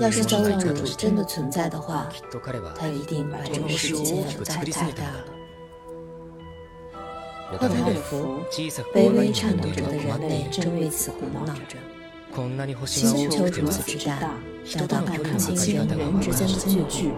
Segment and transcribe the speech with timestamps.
[0.00, 2.08] 要是造物主真的存在的话，
[2.76, 5.24] 他一定把这个世界造太大了。
[7.58, 8.40] 托塔尔福，
[8.94, 11.76] 卑微颤抖着的人类正为此苦恼着。
[12.86, 14.34] 星球如此之大，
[14.86, 17.10] 大到看不清人与人之间的距距。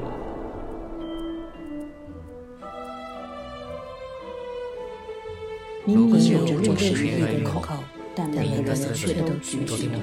[5.84, 7.62] 明明有着六十亿人口，
[8.14, 10.00] 但每个人却都举止不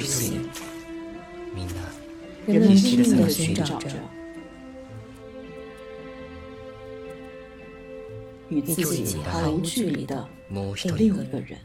[1.65, 1.77] 清。
[2.45, 3.89] 人们拼命的寻找着
[8.47, 10.25] 与自己毫无距离的
[10.95, 11.59] 另一个人。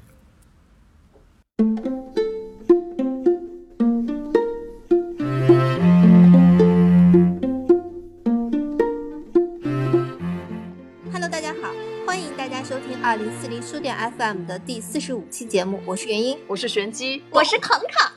[11.13, 11.73] Hello，大家好，
[12.05, 18.11] 欢迎大家收听二零四零书店 FM 的第四十五期节目，我是元英，我是玄机，我是康康。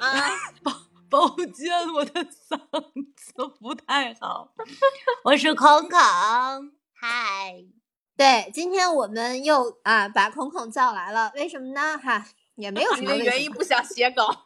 [1.26, 2.56] 抱歉，我的嗓
[3.16, 4.54] 子不太好。
[5.26, 5.99] 我是孔孔，
[6.94, 7.66] 嗨。
[8.16, 11.98] 对，今天我们又啊把孔孔叫来了，为什么呢？
[11.98, 14.44] 哈，也没有什么原因，不想写稿。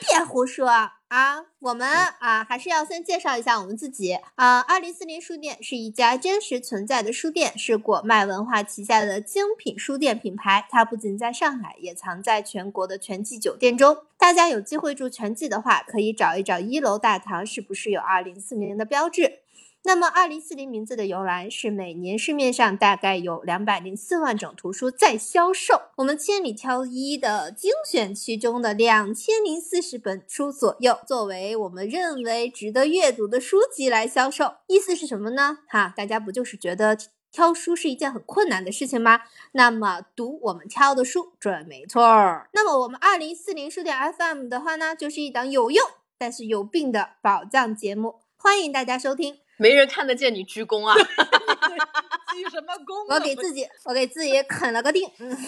[0.00, 1.44] 别胡说啊！
[1.60, 4.60] 我们啊还是要先介绍一下我们自己啊。
[4.60, 10.66] 二零四零书店是一家真实存在的书店，是果麦文化旗下的精品书店品牌。
[10.68, 13.98] 它不仅在上海，也藏在全国的全季酒店中。
[14.18, 19.38] 大家有机会住全季的话，可以找一找一楼大堂是不是有二零四零的标志。
[19.84, 34.54] 那么，二零四零名字的由来是每年市面上大概有两百零四万种图书在销售，我们千里挑一的精选其中的两千零四十本书左右，作为我们认为值得阅读的书籍来销售。
[34.68, 35.58] 意思是什么呢？
[35.66, 36.96] 哈，大家不就是觉得
[37.32, 39.22] 挑书是一件很困难的事情吗？
[39.50, 42.48] 那么读我们挑的书准没错儿。
[42.52, 45.84] 那么我们二零四零书店 FM 的话呢，就是一档有用
[46.16, 49.41] 但是有病的宝藏节目，欢迎大家收听。
[49.62, 50.92] 没人看得见你鞠躬啊！
[52.34, 53.14] 鞠什么躬？
[53.14, 55.08] 我给自己，我给自己啃了个腚。
[55.20, 55.38] 嗯，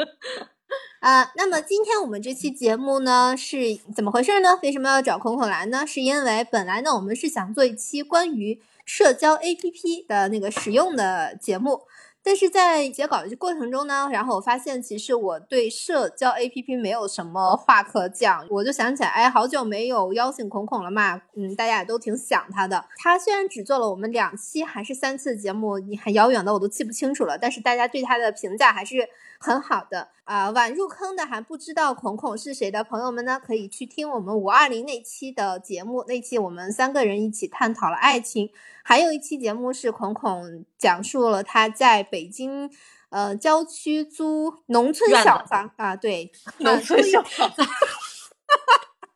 [1.00, 4.58] 啊，那么今天我们这期节目呢是怎么回事呢？
[4.62, 5.84] 为什么要找孔孔来呢？
[5.86, 11.82] 是因为本来呢我们是想做一期关于社交 APP 的那个使用的节目。
[12.24, 22.84] 但是在写稿的过程中呢，然后我发现其实我对社交 APP 没有什么话可讲，我就想起来，哎，好久没有邀请孔孔了嘛，嗯，大家也都挺想他的。
[22.96, 29.08] 他虽然只做了我们两期还是三次节目，你很遥远的我都记不清楚了，但是大家对他的评价还是
[29.42, 30.50] 很好的啊。
[30.50, 38.50] 晚入坑的还不知道孔孔是谁的朋友们呢，可以去听我们五二零那期的节目，那期我们三个人一起探讨了爱情。
[38.84, 42.70] 还有一期节目是孔孔讲述了他在北京，
[43.10, 47.52] 呃，郊区租农村小房啊，对， 农村小房，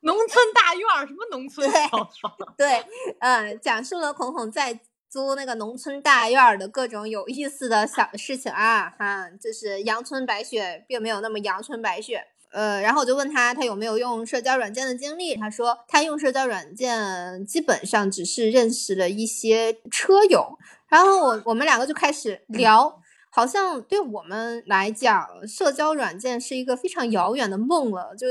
[0.01, 2.33] 农村大院儿，什么农村小房？
[2.57, 2.85] 对，
[3.19, 4.79] 嗯，讲述了孔孔在
[5.17, 12.23] 租那个农村大院的各种有意思的小事情啊，哈，就是阳春白雪，并没有那么阳春白雪。
[12.53, 15.35] 呃，然后我就问他，他有没有用社交软件的经历？
[15.37, 20.59] 他说他用社交软件基本上只是认识了一些车友。
[20.89, 23.01] 然后我我们两个就开始聊，
[23.31, 28.27] 好像对我们来讲，社交软件是一个非常遥远的梦了，就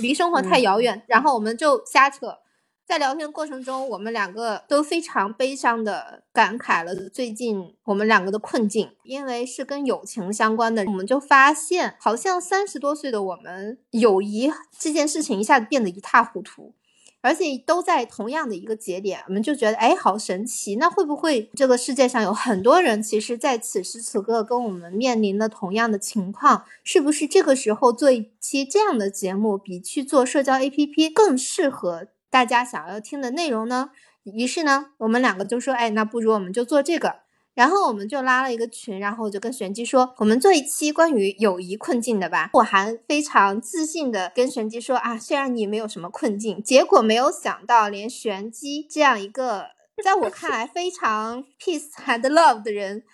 [0.00, 1.00] 离生活太遥远。
[1.06, 2.36] 然后我们就瞎扯。
[2.86, 16.74] 在聊天过程中，我们两个都非常悲伤的感慨了最近我们两个的困境，因为是跟友情相关的，我们就发现好像三十多岁的我们，友谊这件事情一下子变得一塌糊涂，
[17.22, 32.06] 而且都在同样的一个节点，我们就觉得哎，好神奇，那会不会这个世界上有很多人，其实在此时此刻跟我们面临的同样的情况，是不是这个时候做一期这样的节目，比去做社交 APP 更适合？
[32.30, 33.90] 大家想要听的内容呢？
[34.24, 37.20] 于是呢，我们两个就说：“哎，那不如我们就做这个。”
[37.54, 49.68] 然后我们就拉了一个群，然后我就跟玄机说：“我们做一期关于友谊困境的吧。”我还非常自信的跟玄机说：“啊，虽然你没有什么困境，结果没有想到，连玄机这样一个
[50.04, 53.04] 在我看来非常 peace and love 的人，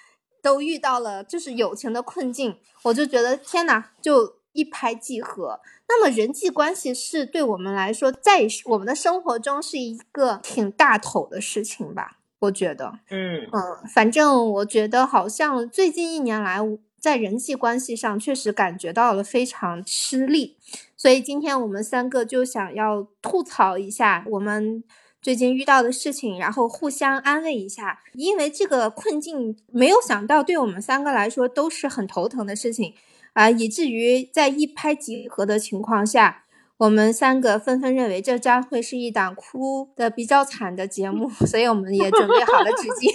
[0.42, 5.60] 都遇到了就是友情的困境。”我就觉得天哪，就一拍即合。
[5.92, 12.16] 那么人际关系是对我们来说，在我们的生活中是一个挺大头的事情吧？
[12.38, 13.60] 我觉得，嗯嗯，
[13.94, 16.58] 反正我觉得好像最近一年来，
[16.98, 20.56] 在人际关系上确实感觉到了非常吃力。
[20.96, 24.82] 所以今天我们三个就想要吐槽一下我们
[25.20, 28.00] 最近遇到的事情，然后互相安慰一下。
[28.14, 32.94] 因为这个困境，没有想到对我们三个来说都是很头疼的事情。
[33.32, 36.44] 啊，以至于在一拍即合的情况下，
[36.76, 43.10] 我们三个纷纷认为这将会是一档哭的比较惨的节目，所以我们也准备好了纸巾。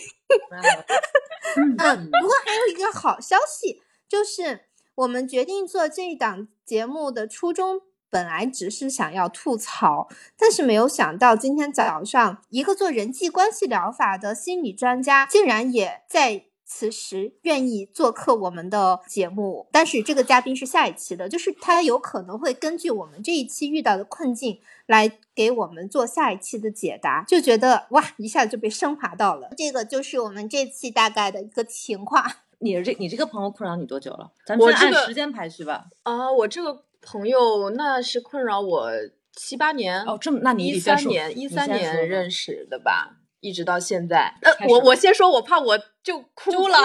[1.58, 4.62] 嗯，不过还有一个好消息，就是
[4.96, 16.46] 我们决定做这一档节目的初衷，本来只是想要吐槽，但是没有想到今天早上，一个做人际关系疗法的心理专家，竟然也在。
[16.70, 29.50] 此时愿意做客我们的节目，但是这个嘉宾是下一期的，就是他有可能会根据我们这一期遇到的困境来给我们做下一期的解答，就觉得哇，一下子就被升华到了。
[29.58, 32.30] 这个就是我们这期大概的一个情况。
[32.60, 34.30] 你这你这个朋友困扰你多久了？
[34.46, 35.86] 咱们按时间排序吧。
[36.04, 38.92] 啊，我这个朋友那是困扰我
[39.34, 43.14] 七八年哦，这么那你一三年一三年认识的吧。
[43.40, 46.78] 一直到现在，呃，我我先说，我怕我就哭了。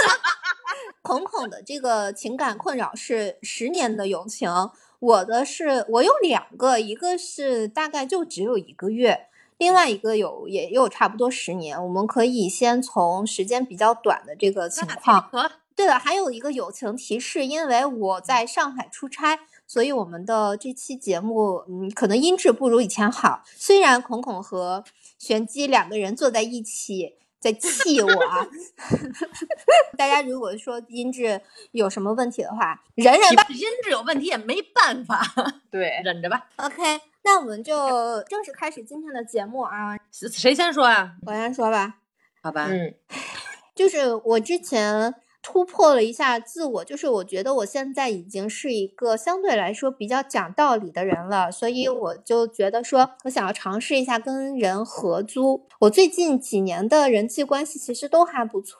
[1.02, 4.50] 孔孔的这个情感困扰是十年的友情，
[4.98, 9.26] 我的是我有两个，一个是大概就只有一个月，
[9.58, 11.82] 另外一个有也有差不多十年。
[11.84, 15.30] 我们可以先从时间比较短的这个情况。
[15.76, 23.42] 对了，还有一个友情提示，因为我在上海出差，所以我们的这期节目嗯可能音质不如以前好。
[23.44, 24.82] 虽然孔孔和
[25.18, 28.08] 玄机两个人坐在一起在气我，
[29.98, 31.38] 大家如果说音质
[31.72, 33.44] 有什么问题的话，忍忍吧。
[33.50, 35.22] 音质有问题也没办法，
[35.70, 36.46] 对， 忍着吧。
[36.56, 39.94] OK，那我们就正式开始今天的节目啊。
[40.10, 41.16] 谁先说啊？
[41.26, 41.96] 我先说吧。
[42.40, 42.66] 好吧。
[42.70, 42.94] 嗯，
[43.76, 45.14] 就是我之前。
[45.46, 55.66] 突破了一下自我，就是我觉得我现在已经是一个相对来说比较讲道理的人了，所以我就觉得说我想要尝试一下跟人合租。
[55.80, 58.78] 我最近几年的人际关系其实都还不错，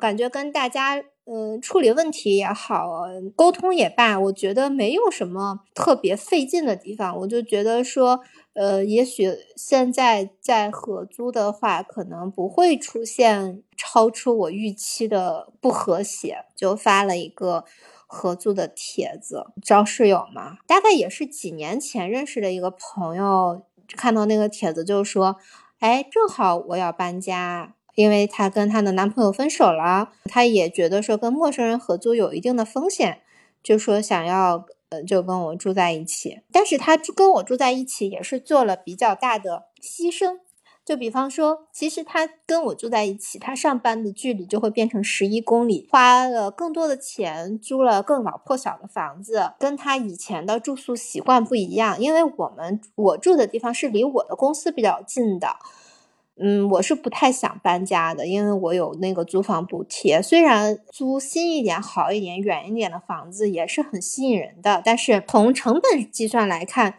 [0.00, 3.02] 感觉跟大家嗯处理问题也好，
[3.36, 7.14] 沟通也罢，我觉得没有什么特别费劲的地方。
[7.18, 8.20] 我就觉得说。
[8.54, 17.64] 呃，也许现在在合租的话，可能不会出现超出我预期的不和谐，就发了一个
[18.06, 20.58] 合租的帖子招室友嘛。
[20.66, 23.64] 大概也是几年前认识的一个朋友，
[23.96, 25.36] 看到那个帖子就说
[25.80, 33.22] ：“哎，正好我要搬家，因为她跟她的男朋友分手了，她也觉得说跟陌生人合租有一定的风险，
[33.62, 34.66] 就说想要。”
[35.00, 40.40] 就跟我住在一起，但是他跟我住在一起也是做了比较大的牺牲。
[40.84, 52.00] 就比方说，其实他跟我住在一起，他上班的距离就会变成十一公里，花了更多的钱租了更老破小的房子，跟他以前的住宿习惯不一样。
[52.00, 55.56] 因为我们我住的地方是离我的公司比较近的。
[56.40, 60.20] 嗯，我是不太想搬家的，因为我有那个租房补贴。
[60.22, 66.94] 虽然租新一点、好一点、远一点的房子也是很吸引人的，但是从成本计算来看。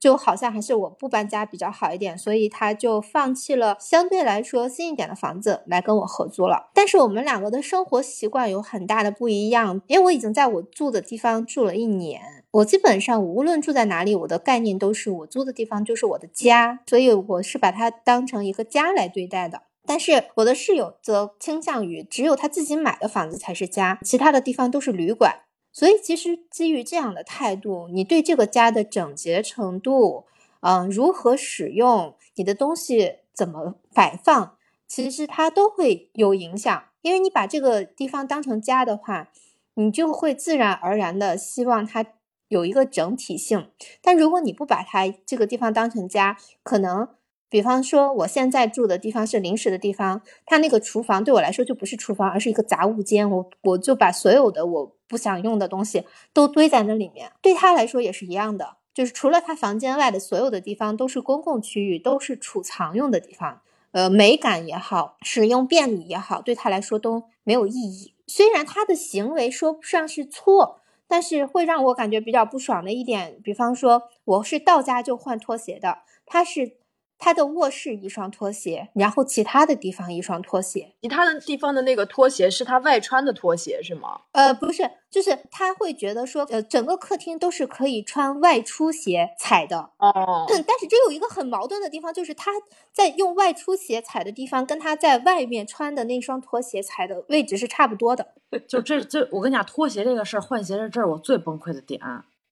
[0.00, 6.70] 就好像还是我不搬家比较好一点，所以他就放弃了相对来说新一点的房子来跟我合租了。
[6.72, 19.62] 但是我们两个的生活习惯有很大的不一样，因为我已经在我住的地方住了一年，我基本上无论住在哪里，我的概念都是我租的地方就是我的家，所以我是把它当成一个家来对待的。
[19.84, 25.42] 但是我的室友则倾向于只有他自己买的房子才是家，其他的地方都是旅馆。
[25.72, 30.24] 所以，其实基于这样的态度，你对这个家的整洁程度，
[30.60, 36.84] 嗯，如何使用你的东西，怎么摆放，其实它都会有影响。
[37.02, 39.28] 因为你把这个地方当成家的话，
[39.74, 42.04] 你就会自然而然的希望它
[42.48, 43.70] 有一个整体性。
[44.02, 47.08] 但如果你不把它这个地方当成家，可能。
[47.50, 53.30] 比方说，我现在住的地方是临时的地方，它那个厨房对我来说就不是厨房，而是一个杂物间。
[53.30, 57.32] 我我就把所有的我不想用的东西都堆在那里面。
[57.40, 63.62] 对他来说也是一样的，就是除了他房间外的所有的地方都是公共区域，都是储藏用的地方。
[63.92, 68.12] 呃，美感也好，使用便利也好，对他来说都没有意义。
[68.26, 70.77] 虽然他的行为说不上是错，
[71.08, 76.77] 但是会让我感觉比较不爽的一点，比方说我是到家就换拖鞋的，他是。
[77.18, 84.20] 他的卧室一双拖鞋，然后其他的地方一双拖鞋，其他的地方的那个拖鞋是他外穿的拖鞋是吗？
[84.32, 89.90] 呃，不是，就是他会觉得说，呃，整个客厅都是可以穿外出鞋踩的。
[89.98, 92.52] 哦， 但是这有一个很矛盾的地方，就是他
[92.92, 98.34] 在用外出鞋踩的地方，跟他在外面穿的那双拖鞋踩的位置是差不多的。
[98.68, 102.00] 就这这，我跟你讲，拖鞋这个事儿，换鞋这这儿我最崩溃的点。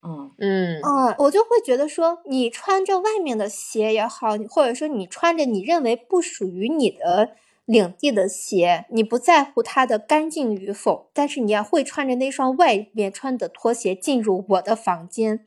[0.07, 7.31] 嗯嗯我就会觉得说，你穿着外面的鞋也好，或者说你穿着你认为不属于你的
[7.65, 15.45] 领地的鞋，你不在乎它的干净与否，但是你要会穿着那双外面穿的拖鞋进入我的房间。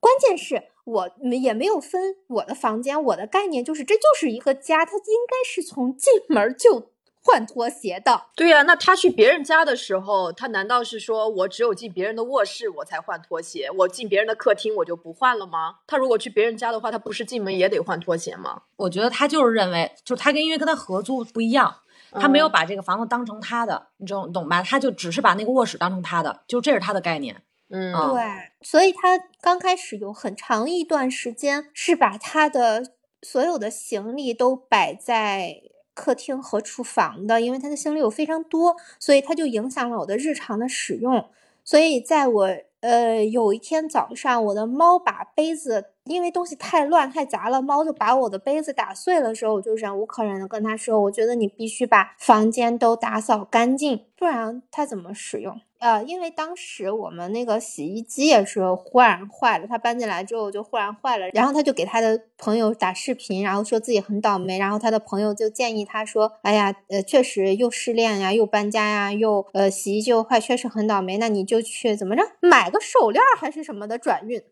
[0.00, 6.90] 关关键是我也没有分我的房间，我的概念就是这就是一个家，它应该是从进门就。
[7.28, 15.76] 换拖鞋的，对呀，那他去别人家的时候，他难道是说我只有进别人的卧室我才换拖鞋，我进别人的客厅我就不换了吗？
[15.86, 18.62] 他如果去别人家的话，他不是进门也得换拖鞋吗？
[18.76, 21.82] 我觉得他就是认为，就是他跟因为跟他合租不一样，
[22.12, 24.62] 他没有把这个房子当成他的，你懂懂吧？
[24.62, 27.42] 他就只是把那个卧室当成他的，就这是他的概念。
[27.68, 28.22] 嗯，对，
[28.62, 35.60] 所以他刚开始有很长一段时间是把他的所有的行李都摆在。
[35.98, 41.24] 客厅和厨房的，因为它的行李有非常多，所以它就影响了我的日常的使用。
[41.64, 42.48] 所以在我
[42.80, 74.42] 呃有一天早上，我的猫把杯子，因为东西太乱太杂了，猫就把我的杯子打碎了时候，我就忍无可忍的跟他说：“我觉得你必须把房间都打扫干净，不然它怎么使用？”呃，因为当时我们那个洗衣机也是忽然坏了，他搬进来之后就忽然坏了，然后他就给他的朋友打视频，然后说自己很倒霉，然后他的朋友就建议他说：“哎呀，呃，确实又失恋呀，又搬家呀，又呃洗衣机又坏，确实很倒霉，那你就去怎么着买个手链还是什么的转运。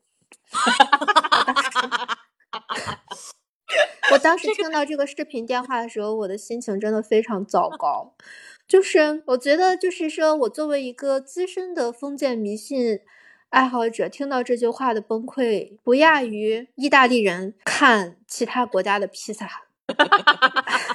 [4.12, 8.14] ”我当时听到这个视频电话的时候，我的心情真的非常糟 糕。
[8.68, 13.00] 就是我觉得，就是说我作为一个资深的封建迷信
[13.50, 19.48] 爱好者，听到这句话的崩溃，不亚于意大利人看其他国家的披萨。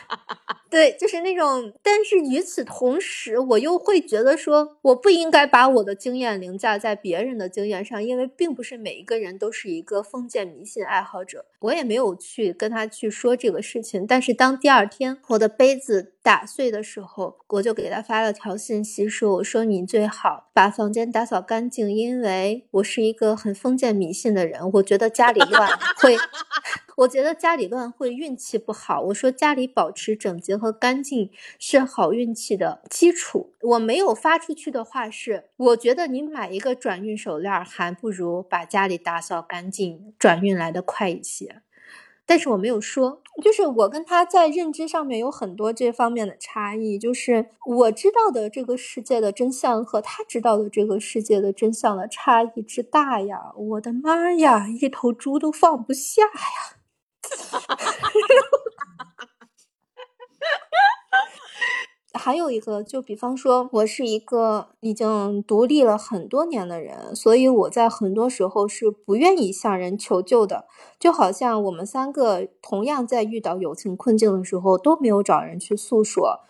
[0.71, 11.45] 对，就是那种，但是与此同时，我又会觉得说，我不应该把我的经验凌驾在别人的经验上，因为并不是每一个人都是一个封建迷信爱好者。
[11.61, 26.17] 我也没有去跟他去说这个事情，但是当第二天我的杯子打碎的时候，我就给他发了条信息，说：“我说你最好把房间打扫干净，因为我是一个很封建迷信的人，我觉得家里乱 会。
[26.97, 29.01] ”我觉得家里乱会运气不好。
[29.01, 33.53] 我说家里保持整洁和干净是好运气的基础。
[33.61, 41.50] 我没有发出去的话是，我觉得你买一个转运手链还不如把家里打扫干净，转运来的快一些。
[42.31, 46.97] 但是我没有说，就是我跟他在认知上面有很多这方面的差异。
[46.97, 53.51] 就是我知道的这个世界的真相和他知道的这个世界的真相的差异之大呀！
[53.57, 56.77] 我的妈呀，一头猪都放不下呀！
[62.13, 70.65] 还有一个，就比方说，我是一个已经独立了很多年的人，所以我在很多时候是不愿意向人求救的。
[70.99, 76.41] 就好像我们三个同样在遇到友情困境的时候，都没有找人去诉说，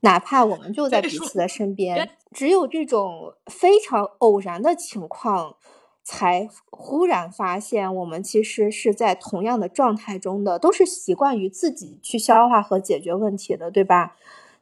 [0.00, 5.56] 哪怕我们就在彼此的身边，只有这种非常偶然的情况。
[6.02, 14.16] 才忽然发现，我们其实是在同样的状态中的，都是习惯于自己去消化和解决问题的，对吧？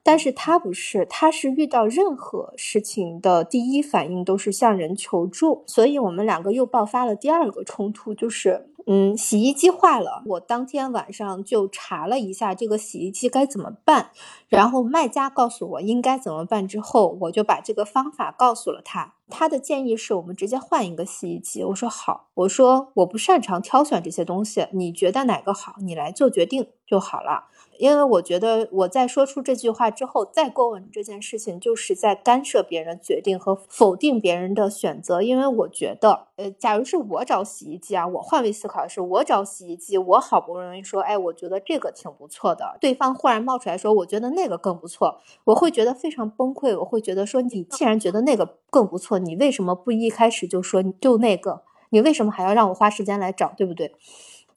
[0.08, 8.70] 但是他不是，他是遇到任何事情的第一反应都是向人求助，所以我们两个又爆发了第二个冲突，就是。
[8.90, 14.12] 嗯，洗衣机坏了，我当天晚上就查了一下这个洗衣机该怎么办，
[14.48, 19.12] 然后卖家告诉我应该怎么办之后，我就把这个方法告诉了他。
[19.28, 21.62] 他的建议是我们直接换一个洗衣机。
[21.62, 27.48] 我说好，我说我不擅长挑选这些东西，你觉得哪个好，你来做决定就好了。
[27.78, 35.22] 因为我觉得我在说出这句话之后再过问这件事情，就是在干涉别人决定和否定别人的选择。
[35.22, 46.76] 因为我觉得，呃，假如是我找洗衣机啊，我换位思考的是，我找洗衣机，我好不容易说，哎，我觉得这个挺不错的，对方忽然冒出来说，我觉得那个更不错，我会觉得非常崩溃。
[46.80, 51.62] 我会觉得说，你既然觉得那个更不错，你为什么不一开始就说就那个？
[51.90, 53.94] 你为什么还要让我花时间来找，对不对？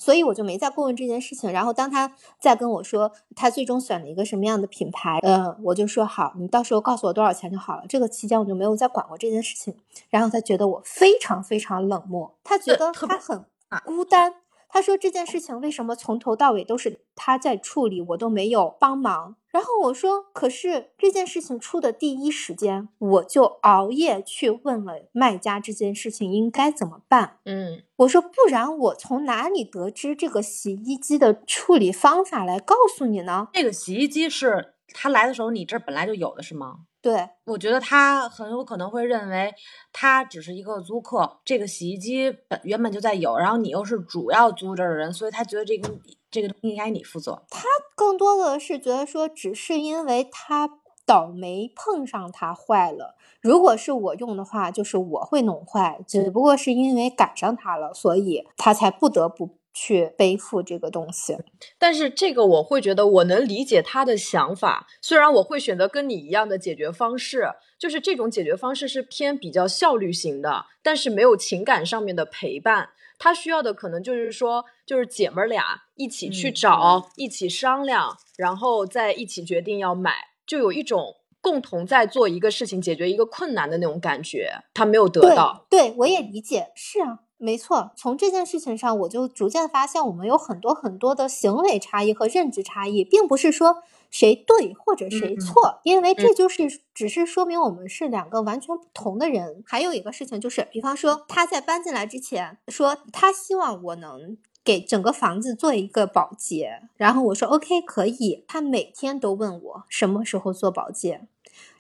[0.01, 1.51] 所以我就没再过问这件事情。
[1.51, 7.83] 然后当他再跟我说他最终选了一个什么样的品牌，嗯，我就说好，你到时候告诉我多少钱就好了。
[7.87, 9.75] 这个期间我就没有再管过这件事情。
[10.09, 13.45] 然后他觉得我非常非常冷漠，他觉得他很
[13.85, 14.33] 孤单。
[14.67, 19.35] 他说这件事情为什么从头到尾都是他在处理，我都没有帮忙。
[19.51, 27.39] 然后我说，可是这件事情出的第一时间，我就熬夜去问了卖家这件事情应该怎么办。
[27.45, 33.49] 嗯，我说不然我从哪里得知这个洗衣机的处理方法来告诉你呢？
[33.53, 36.85] 这个洗衣机是他来的时候你这本来就有的是吗？
[37.01, 39.51] 对，我觉得他很有可能会认为
[39.91, 45.89] 他只是一个租客，这个洗衣机本原本就在有，然后你又是主要租这的人，所以他觉得这个
[46.31, 47.43] 这个应该你负责。
[47.49, 53.15] 他更多的是觉得说，只是因为他倒霉碰上它坏了。
[53.41, 61.37] 如果是我用的话，就是我会弄坏，只不过是因为赶上它了，所以他才不得不去背负这个东西。
[61.77, 72.89] 但是这个我会觉得我能理解他的想法，虽然我会选择跟你一样的解决方式，就是这种解决方式是偏比较效率型的，但是没有情感上面的陪伴。
[73.23, 75.63] 他需要的可能就是说，就是姐们儿俩
[75.93, 80.11] 一起去找，一起商量，然后再一起决定要买，
[80.43, 84.63] 就有一种共同在做一个事情，解决一个困难的那种感觉。
[84.73, 87.91] 他没有得到，对我也理解，是啊，没错。
[87.95, 93.83] 从这件事情上，我就逐渐发现，我们有很多很多的行为差异和认知差异，并不是说。
[94.11, 95.79] 谁对或者谁错？
[95.83, 99.63] 因为这就是只是说明我们是两个完全不同的人。
[99.65, 108.43] 还有一个事情就是，比方说他在搬进来之前说他希望我能给整个房子做一个保洁，然后我说 OK 可以。
[108.47, 111.21] 他每天都问我什么时候做保洁，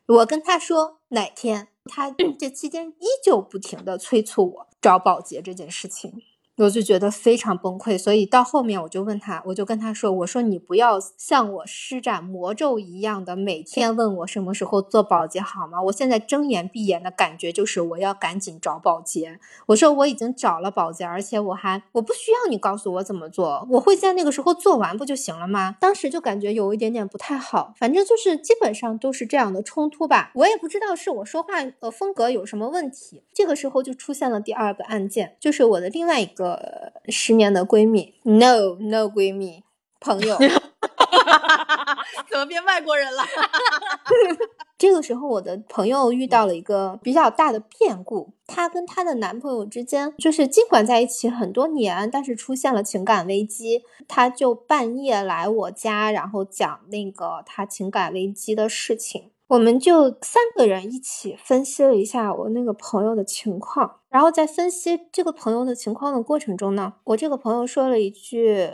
[0.07, 2.09] 我跟他说哪天，他
[2.39, 6.23] 这期间依旧不停的催促我找保洁这件事情。
[6.63, 15.81] 我就觉得非常崩溃，所以到后面我就问他，我就跟他说：“我说你不要像我施展魔咒一样的每天问我什么时候做保洁好吗？
[15.83, 19.39] 我现在睁眼闭眼的感觉就是我要赶紧找保洁。
[19.67, 25.77] 我说我已经找了保洁，而且我还我不需要你告诉我怎么做，我会在那个时候做完不就行了吗？
[25.79, 30.31] 当时就感觉有一点点不太好，反正就是基本上都是这样的冲突吧。
[30.35, 33.23] 我也不知道是我说话的风格有什么问题。
[33.33, 36.50] 这个时候就出现了第二个案件，就是我的另外一个。
[36.53, 39.63] 呃，十年的闺蜜，no no 闺蜜
[39.99, 40.37] 朋友，
[42.29, 43.23] 怎么变外国人了？
[44.77, 59.29] 这个时候，我的朋友遇到了一个比较大的变故，她跟她的男朋友之间，就是尽管在一起很多年，但是出现了情感危机，她就半夜来我家，然后讲那个她情感危机的事情。
[59.51, 68.69] 我们就三个人一起分析了一下我那个朋友的情况，然后在分析这个朋友的情况的过程中呢，我这个朋友说了一句，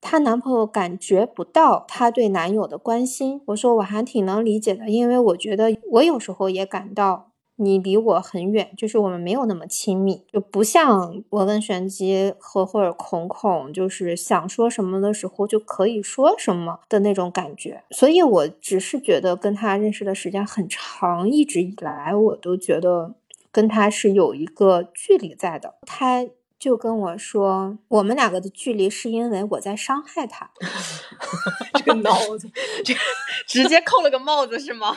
[0.00, 3.42] 她男朋友感觉不到她对男友的关心。
[3.48, 7.31] 我说我还挺能理解的，因为我觉得我有时候也感到。
[7.56, 17.84] 你离我很远，就是我们没有那么亲密，就不像我跟玄机和或者孔孔，就是想说什么的时候就可以说什么的那种感觉。
[17.90, 23.14] 所以我只是觉得跟他认识的时间很长，一直以来我都觉得
[23.52, 25.74] 跟他是有一个距离在的。
[25.82, 26.26] 他
[26.58, 30.50] 就跟我说，我们两个的距离是因为我在伤害他。
[31.74, 32.50] 这个脑子，
[32.84, 32.94] 这
[33.46, 34.96] 直接扣了个帽子是吗？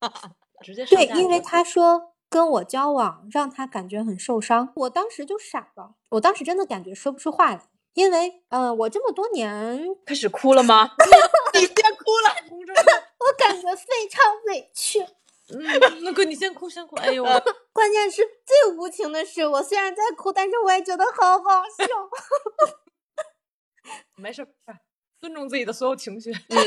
[0.62, 10.90] 直接对，因为他说跟我交往让他感觉很受伤，我当时就傻了，我当时真的感觉说不出话来，因为呃，我这么多年开始哭了吗？
[11.54, 12.34] 你先哭 了，
[13.18, 15.00] 我感觉非常委屈。
[15.50, 15.60] 嗯，
[16.02, 17.22] 那哥你先哭先哭，哎呦，
[17.72, 21.86] 关键是最无情的是，我虽然在哭，但是我也觉得好好笑。
[24.16, 24.46] 没事，
[25.20, 26.32] 尊重自己的所有情绪。
[26.32, 26.58] 嗯。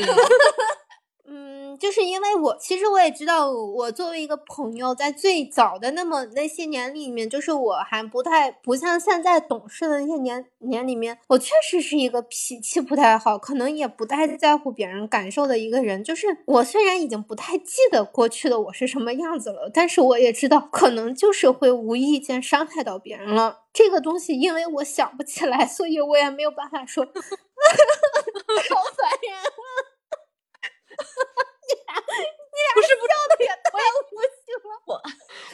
[1.30, 16.02] 嗯，就是因为我其实我也知道，我作为一个朋友，在最早的那么那些年里面，就是我还不太不像现在懂事的那些年年里面，我确实是一个脾气不太好，可能也不太在乎别人感受的一个人。
[16.02, 23.64] 就是我虽然已经不太记得过去的我是什么样子了，但是我也知道，可能就是会无意间伤害到别人了。
[23.74, 27.04] 这个东西，因为我想不起来，所以我也没有办法说。
[28.70, 29.36] 好烦人。
[31.68, 34.70] 你俩，你俩不是笑的也太无情了。
[34.86, 35.02] 我，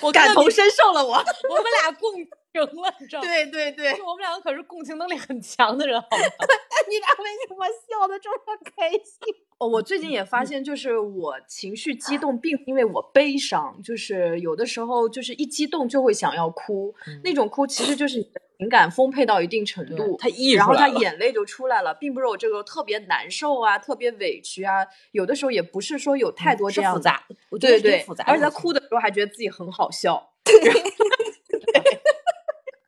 [0.03, 1.05] 我感同身受了。
[1.05, 1.13] 我，
[1.49, 2.13] 我们俩共
[2.63, 3.29] 情了，你知道吗？
[3.29, 6.25] 对对对，我们两个可是共情能力很强的人，好吗？
[6.89, 9.35] 你俩为什么笑的这么开心？
[9.59, 18.31] 哦，我最近也发现，就是我情绪激动，并因为我悲伤，就是有的时候就是一激动就会想要哭，那种哭其实就是。
[18.57, 27.25] 情感丰沛到一定程度，他然后他眼泪就出来了，并不是我这个特别难受啊，特别委屈啊，有的时候也不是说有太多这样复杂，
[27.61, 30.31] 对对，复杂，而且他哭的时候还觉得自己很好笑。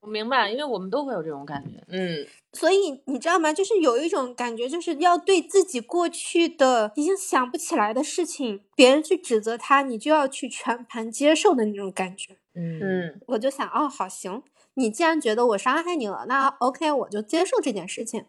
[0.06, 3.52] 我明白，因为我们都会有这种感觉，嗯，所以你知道吗？
[3.52, 12.34] 就是有一种感觉，就是要对自己过去的已经想不起来的事情，别人去指责他，你就要去全盘接受的那种感觉。
[12.54, 14.44] 嗯嗯，我就想，哦，好行。
[14.74, 18.26] 你既然觉得我伤害你了，那 OK，我就接受这件事情。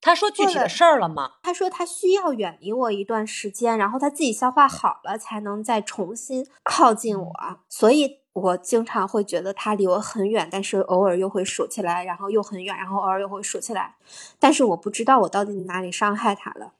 [0.00, 1.32] 他说具体的事儿了吗？
[1.42, 7.32] 他说他需要远离我一段时间，然后他自己消化好了，才能再重新靠近我。
[7.68, 13.96] 所以我经常会觉得他离我很远，但是偶尔又会数起来，然后又很远，然后偶尔又会数起来。
[14.38, 16.72] 但是我不知道我到底哪里伤害他了。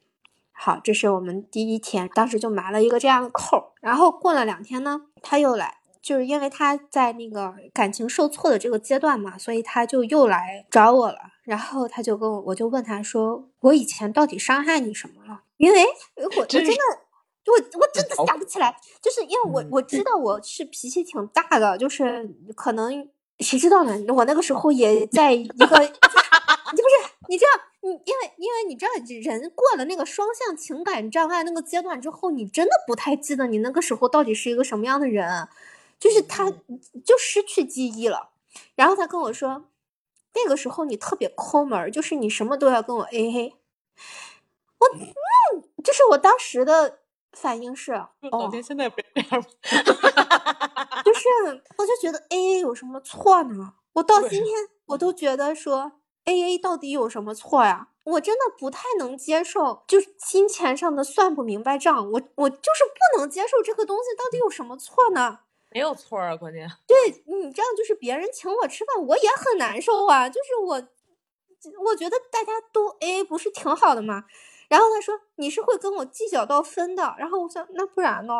[0.51, 3.73] 好，这是我们第一天，当时就埋了一个这样的扣。
[3.81, 11.17] 然后过了两天呢，他又来，就是因为他在那个感情受挫的这个阶段嘛，所以他就又来找我了。
[11.47, 15.83] 然后他就跟我，我就问他说：“我以前到底伤害你什么了？”因为
[16.15, 16.73] 我我真的。
[17.47, 23.07] 我我真的想不起来，就是因为我我知道我是脾气挺大的，就是可能
[23.39, 23.97] 谁知道呢？
[24.13, 26.93] 我那个时候也在一个， 你不是
[27.29, 35.47] 你知道，你因为因为你知道，人过了那个双向情感障碍那个阶段之后，你真的不太记得你那个时候到底是一个什么样的人，
[35.97, 36.51] 就是他
[37.05, 38.31] 就失去记忆了。
[38.75, 39.63] 然后他跟我说，
[40.43, 43.55] 那个时候你特别抠门，就是你什么都要跟我 A A。
[44.79, 46.99] 我嗯，就是我当时的。
[47.33, 47.91] 反应是
[48.31, 49.29] 哦，现在不这样
[51.05, 51.27] 就是，
[51.77, 53.73] 我就觉得 A A 有什么错呢？
[53.93, 55.91] 我到今天我都觉得说
[56.23, 57.89] A A 到底有什么错呀？
[58.05, 62.11] 我真的不太能接受，就是金钱上的算不明白账。
[62.11, 65.41] 我我就是不能接受这个东西到底有什么错呢？
[65.69, 70.29] 没有错啊，关键对你这样就是别人请我吃饭，我也很难受啊。
[70.29, 70.75] 就是我，
[71.85, 74.23] 我觉得大家都 A A 不是挺好的吗？
[74.69, 78.33] 然后他说：“你是会跟我计较到分的。”然后我想，那不然呢？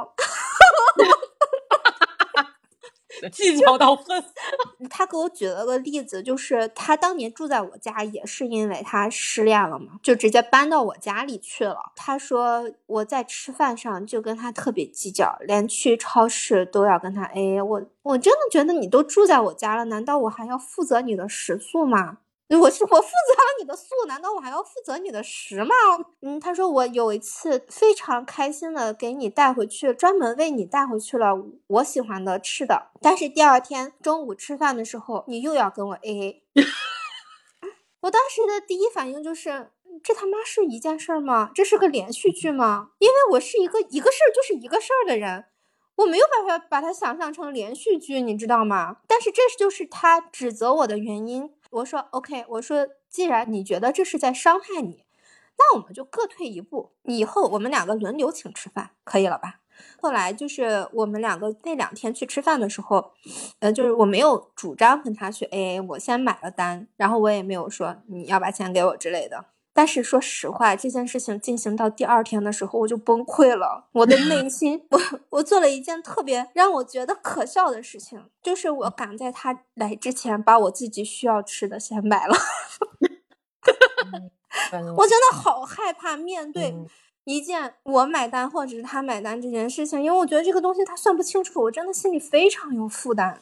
[3.31, 4.23] 计较到分。
[4.89, 11.91] 他给我举了个例子，就是他当年住在我家，也是因为他失恋了嘛，就直接搬到我家里去了。
[11.95, 17.61] 他说我在吃饭上就跟他特别计较，连去超市都要跟他 A。
[17.61, 22.17] 我我真的觉得你都住在我家了，难道我还要负责你的食宿吗？
[22.55, 25.75] 我是我负责了你的素，难道我还要负责你的食吗？
[26.21, 31.35] 嗯，他说我有一次非常开心的给你带回去，专门为你带回去了
[31.67, 36.43] 我喜欢的吃的，但是第二天中午吃饭的时候，你又要跟我 A A。
[38.01, 41.51] 我当时的第一反应就是，这他妈是一件事儿吗？
[41.53, 42.91] 这是个连续剧吗？
[42.99, 45.45] 因为我是一个一个事儿就是一个事儿的人，
[45.97, 48.97] 我没有办法把它想象成连续剧，你知道吗？
[49.05, 51.51] 但是这就是他指责我的原因。
[51.71, 55.03] 我说 OK，我说既然你觉得这是在伤害你，
[55.57, 59.59] 那我们就各退一步，以后我们两个轮流请吃饭，可以了吧？
[60.01, 63.11] 后来就是我们两个那两天去吃饭的时候，
[63.59, 69.45] 呃，就是我没有主张跟他去 AA，我先买了单，然后我也没有说你要把钱给我之类的。
[69.77, 73.85] 但是说实话，这件事情进行到第二天的时候，我就崩溃了。
[73.91, 82.35] 我的内 心，我我做了一件特别让我觉得可笑的事情，就是我赶在他来之前，把我自己需要吃的先买了。
[84.95, 86.73] 我真的好害怕面对
[87.25, 93.39] 一件我买单或者是他买单这件事情，因为我觉得这个东西他算不清楚，我真的心里非常有负担。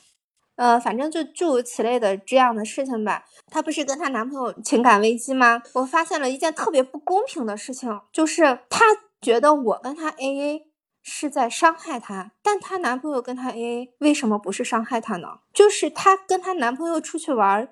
[0.56, 3.26] 呃，反正就诸如此类的这样的事情吧。
[3.52, 5.62] 她不是跟她男朋友情感危机吗？
[5.74, 8.86] 我发现了一件特别不公平的事情，就是她
[9.22, 10.62] 觉得我跟她 AA
[11.04, 15.28] 是在伤害她，但她男朋友跟她 AA 为什么不是伤害她呢？
[15.54, 17.68] 就是她跟她男朋友出去玩，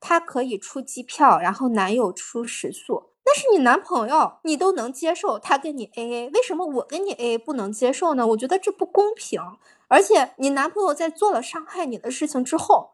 [0.00, 8.26] 她可以出机票，然后男友出食宿，那是你男朋友，你都能接受他跟你 AA，为什么我跟你 AA 不能接受呢？
[8.28, 9.40] 我觉得这不公平。
[9.88, 12.92] 而且你男朋友在做了伤害你的事情之后，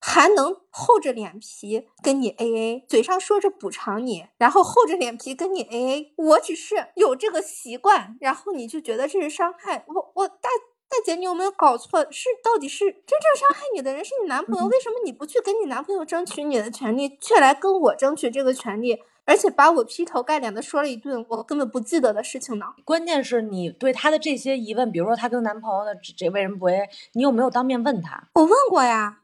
[0.00, 6.12] 还能厚着脸皮跟你 A A，嘴上说着补偿你，然后厚着脸皮跟你 A A。
[6.16, 10.12] 我只是有这个习惯，然后你就觉得这是伤害我。
[10.16, 10.48] 我大
[10.88, 12.04] 大姐，你有没有搞错？
[12.10, 14.66] 是到底是真正伤害你的人是你男朋友？
[14.66, 19.00] 为什么你不去跟你男朋友争取你的权利，却来跟我争取这个权利？
[19.24, 22.66] 而且把我劈头盖脸的说了一顿我根本不记得的事情呢。
[22.84, 28.28] 关键是你对她的这些疑问，比如说她跟男朋友的这为什么不 A，你有没有当面问她？
[28.34, 29.20] 我问过呀。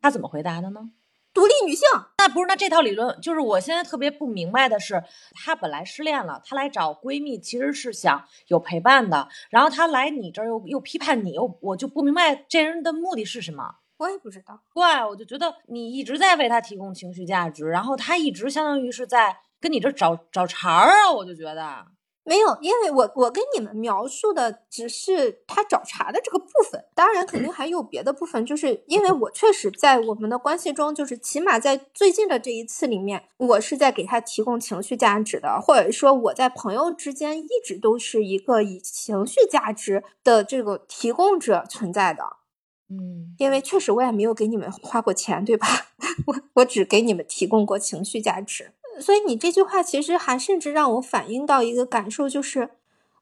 [0.00, 0.90] 她怎么回答的呢？
[1.34, 1.86] 独立女性。
[2.18, 13.76] 那不是那这套理论，就是我现在特别不明白的是，她本来失恋了，她来找闺蜜其实是想有陪伴的，然后她来你这儿又又批判你，又我就不明白这人的目的是什么。
[14.02, 21.86] 我也不知道，怪我就觉得你一直在为他提供情绪价值，然后他一直相当于是在跟你这找找茬儿啊，我就觉得
[22.24, 42.41] 没有，因为我我跟你们描述的只是他找茬的这个部分，当然肯定还有别的部分，就是因为我确实在我们的关系中，就是起码在最近的这一次里面，我是在给他提供情绪价值的，或者说我在朋友之间一直都是一个以情绪价值的这个提供者存在的。
[43.00, 45.66] 嗯，因为确实我也没有给你们花过钱，对吧？
[46.26, 52.70] 我我只给你们提供过情绪价值，所以你这句话其实还甚至让我反映到一个感受，就是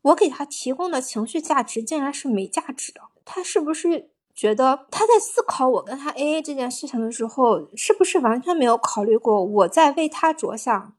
[0.03, 3.01] 我给他提供的情绪价值竟然是没价值的。
[3.25, 10.95] 他是不是觉得他在思考我跟他 AA 这件事情的时候，是不是完全没有考虑过我在为他着想？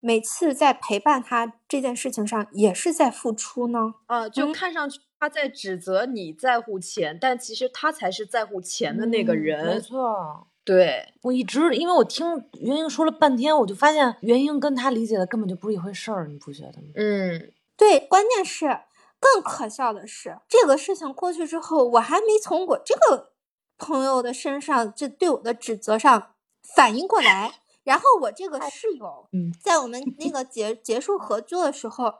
[0.00, 3.94] 每次在陪伴他这件事情上也是在付出呢？
[4.06, 9.66] 呃，就看上去他在指责你在乎钱，但其实他才是在乎钱的那个人。
[9.66, 16.88] 没错，对我一直因为我听袁英说了半天，我就发现袁英跟他理解的根本就不是一回事儿，你不觉得吗？
[16.94, 18.80] 嗯，对，关键是
[19.20, 23.32] 更可笑的是，这个事情过去之后，我还没从我这个
[23.76, 26.32] 朋友的身上，这对我的指责上
[26.74, 27.56] 反应过来。
[27.82, 32.14] 然后我这个室友，嗯，在我们那个结结束合作的时候，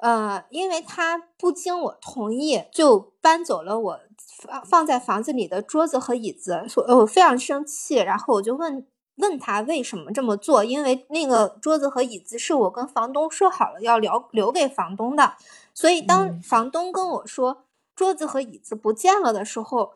[0.00, 4.00] 呃，因为他不经我同意就搬走了我
[4.42, 7.96] 放放在房子里的桌子和椅子，所以我非常生气。
[7.96, 8.86] 然后我就问
[9.16, 15.34] 问他为什么这么做，因为那个桌子和椅子是我跟房东说好了要留留给房东的，
[15.74, 19.92] 所以当房东跟我说桌子和椅子不见了的时候，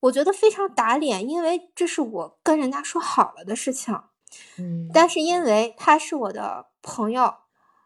[0.00, 3.98] 我觉得非常打脸，因为这是我跟人家说好了的事情。
[4.58, 7.34] 嗯，但是因为他是我的朋友，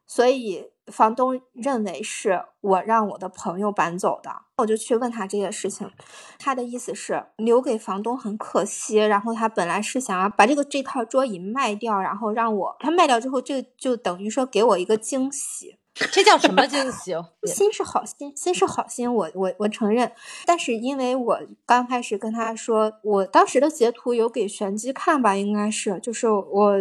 [0.07, 4.31] 所以房东认为是我让我的朋友搬走的。
[4.59, 5.91] 我就去问他这件事情，
[6.39, 15.79] 他的意思是留给房东很可惜，然后他本来是想要把这个这套桌椅卖掉，然后让我他卖掉之后，这就等于说给我一个惊喜。
[16.13, 17.13] 这叫什么惊喜？
[17.45, 20.13] 心是好心，心是好心，我我我承认。
[20.45, 26.75] 但是因为我刚开始跟他说，我当时的截图有给玄机看吧，应该是，就是我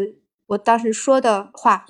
[0.47, 1.85] 我当时说的话。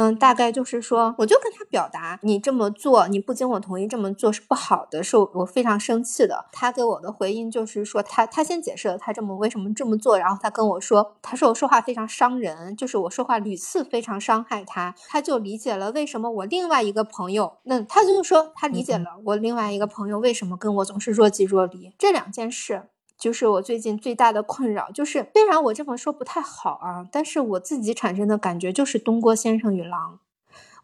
[0.00, 6.46] 嗯，大概就是说，我就跟他表达，你这么做，你不经我同意这么做是不好的，是我非常生气的。
[6.52, 22.84] 他给我的回应就是说，他他先解释了他这么为什么这么做，然后他跟我说，他说我说话非常伤人，就是我说话屡次非常伤害他，他就理解了为什么我另外一个朋友，那他就说他理解了我另外一个朋友为什么跟我总是若即若离这两件事。
[23.20, 30.18] 就是我最近最大的困扰，就是虽然我这么说不太好啊，但是我自己产生的感觉就是东郭先生与狼。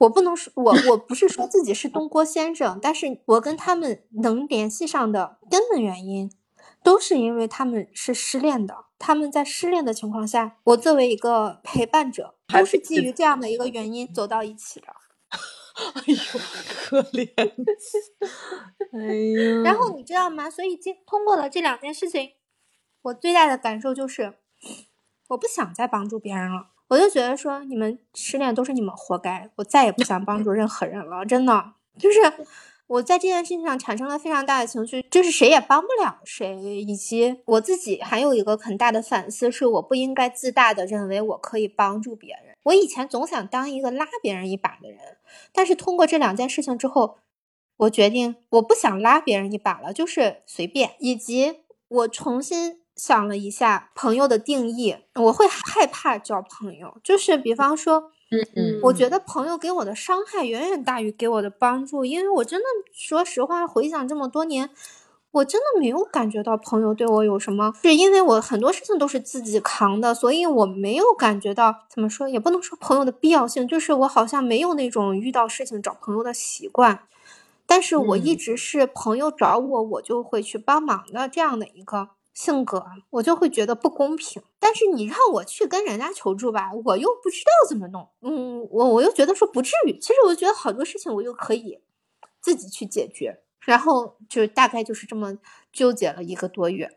[0.01, 6.31] 我不能说，我我不是说自己是东郭先生，但是我跟他们能联系上的根本原因，
[6.83, 8.85] 都是因为他们是失恋的。
[8.99, 14.87] 他们在失恋的情况下，我作为一个陪伴者，都是基于这样的一个原因走到一起的。
[15.95, 16.17] 哎呦，
[16.89, 17.29] 可怜！
[18.93, 19.15] 哎
[19.59, 20.49] 呀，然后你知道吗？
[20.49, 22.31] 所以经通过了这两件事情，
[23.03, 24.35] 我最大的感受就是，
[25.29, 26.71] 我不想再帮助别人了。
[26.89, 31.25] 我就觉得说，你们失恋都是你们活该，我再也不想帮助任何人了。
[31.27, 32.21] 真的，就是
[32.87, 42.46] 我在这件事情上产生了非常大的情绪，就是谁也帮不了谁，以及我自己还有一个很大的反思，是我不应该自大的认为我可以帮助别人。
[42.67, 44.99] 我以前总想当一个拉别人一把的人，
[45.53, 47.19] 但是通过这两件事情之后，
[47.77, 50.97] 我决定我不想拉别人一把了，就是随便。
[50.99, 64.71] 以及我重新想了一下朋友的定义，我会害怕交朋友，就是比方说，嗯嗯，我觉得朋友给我的伤害远远大于给我的帮助，因为我真的说实话，回想这么多年。
[65.37, 77.01] 我真的没有感觉到朋友对我有什么，是因为我很多事情都是自己扛的，所以我没有感觉到怎么说，也不能说朋友的必要性，就是我好像没有那种遇到事情找朋友的习惯，
[77.67, 84.43] 但是我一直是朋友找我，我就会去帮忙的这样的一个性格，我就会觉得不公平。
[84.59, 91.81] 但是你让我去跟人家求助吧，我又不知道怎么弄，嗯，我我又觉得说不至于，其实我觉得好多事情我又可以
[92.41, 93.43] 自己去解决。
[93.67, 95.37] 然后就大概就是这么
[95.73, 96.91] 纠结了一个多月，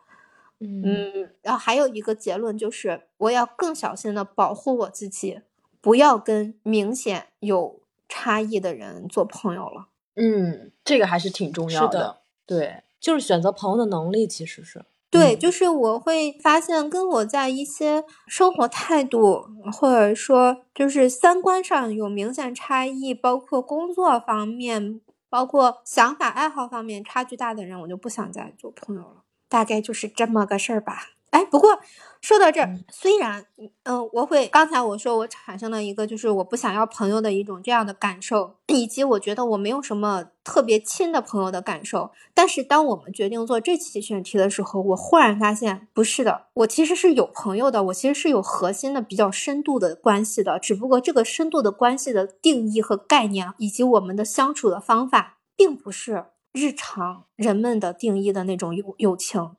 [0.59, 5.41] 嗯，然后还有一个结论就是，我要更小心的保护我自己，
[5.81, 9.87] 不要跟明显有差异的人做朋友了。
[10.15, 12.21] 嗯，这个还是挺重要的。
[12.45, 25.01] 对，就是选择朋友的能力，其实是对，就是我会发现跟我在一些生活态度或者说就是三观上有明显差异，包括工作方面。
[25.29, 29.23] 包括想法、爱好方面差距大的人，我就不想再做朋友了。
[29.47, 31.18] 大概就是这么个事儿吧。
[31.31, 31.79] 哎，不过
[32.21, 33.45] 说到这儿，虽然，
[33.83, 42.11] 嗯，我会刚才我说我产生了一个就是我不想要朋友的一种这样的感受，以及我觉得我没有什么特别亲的朋友的感受。
[42.33, 50.57] 但是当我们决定做这期选题的时候，我忽然发现不是的，我其实是有朋友的，我其实是有核心的、比较深度的关系的。
[50.57, 59.51] 只不过这个深度的关系的定义和概念，以及我们的相处的方法，并不是日常人们的定义的那种友友情。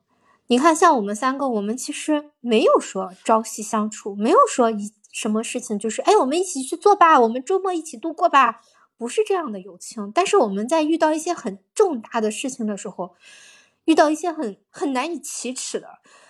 [0.51, 8.59] 你看，像我们三个，我们其实没有说朝夕相处，没有说一什么事情就是哎，我们一起去做吧，我们周末一起度过吧，
[8.97, 10.11] 不是这样的友情。
[10.13, 13.15] 但是我们在遇到一些很重大的事情的时候，
[13.85, 15.87] 遇到一些很很难以启齿的、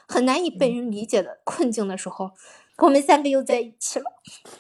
[0.08, 2.30] 很难以被人理解的困境的时候，
[2.78, 4.06] 我们三个又在一起了。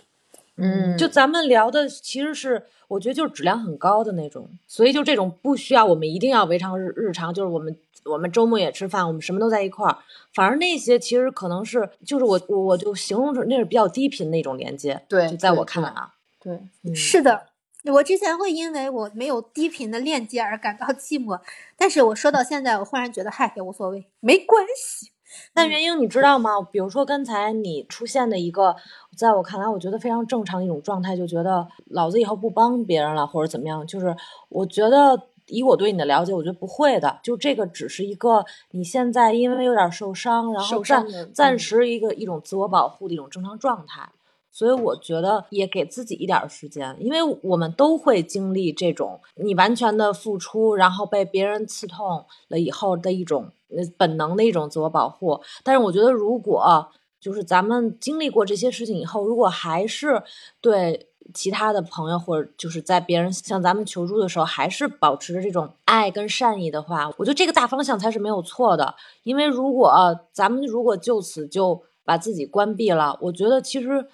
[0.58, 9.98] 嗯，就咱们聊的其实是，我觉得就是质量很高的那种，所以就这种不需要我们一定要围常日日常，就是我们我们周末也吃饭，我们什么都在一块儿。
[10.34, 15.04] 反而那些其实可能是，就是我我我就形容成那是比较低频的一种连接。
[15.08, 17.48] 对，就在我看来啊，对，嗯是的，
[17.86, 21.40] 我之前会因为我没有低频的链接而感到寂寞，
[21.78, 25.12] 但是我说到现在，我忽然觉得，嗨，也无所谓，没关系。
[25.54, 26.62] 但元英，你知道吗？
[26.62, 28.76] 比如说刚才你出现的一个，
[29.16, 33.88] 在我看来，我觉得非常正常的一种状态，就觉得老子以后不帮别人了，或者怎么样。
[33.88, 34.14] 就是
[34.50, 37.20] 我觉得以我对你的了解，我觉得不会的。
[37.22, 44.10] 就这个只是一个你现在因为有点受伤，然后受暂暂嗯时一个一种自我保护的一种正常状态。
[44.54, 55.40] 所以我觉得也给自己一点儿时间，因为我们都会经历这种你完全的付出，然后被别人刺痛了以后的一种呃本能的一种自我保护。
[55.64, 60.22] 但是我觉得，如果就是咱们经历过这些事情以后，如果还是
[60.60, 68.96] 对其他的朋友或者就是在别人向咱们求助的时候，还是保持着这种爱跟善意的话，我觉得这个大方向才是没有错的。
[69.24, 69.92] 因为如果
[70.32, 74.08] 咱们如果就此就把自己关闭了，我觉得其实。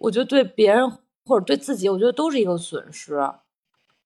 [0.00, 0.88] 我觉得对别人
[1.26, 3.18] 或者对自己，我觉得都是一个损失。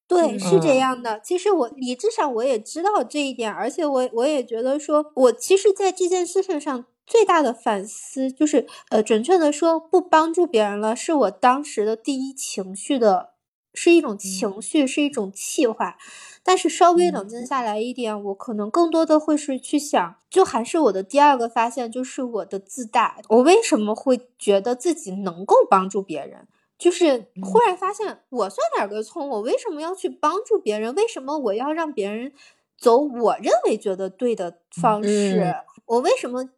[0.09, 1.21] 对，是这嗯样的。
[1.21, 13.31] 其实我理智上我也知道这一点，而且我我也觉得说，我其实在这件事情上最大的反思就是，呃，准确的说，不帮助别人了，是我当时的第一情绪的，
[13.75, 15.99] 是一种情绪，是一种气话。
[16.45, 23.19] 但是稍微冷静下来一点，我可能更多的会是去想，就还是我的第二个发现，就是我的自大。
[23.29, 26.49] 我为什么会觉得自己能够帮助别人？
[26.79, 29.29] 就是忽然发现，我算哪根葱？
[29.29, 30.95] 我为什么要去帮助别人？
[30.95, 32.33] 为什么我要让别人
[32.77, 35.41] 走我认为觉得对的方式？
[35.45, 35.55] 嗯
[35.87, 36.49] 我为什么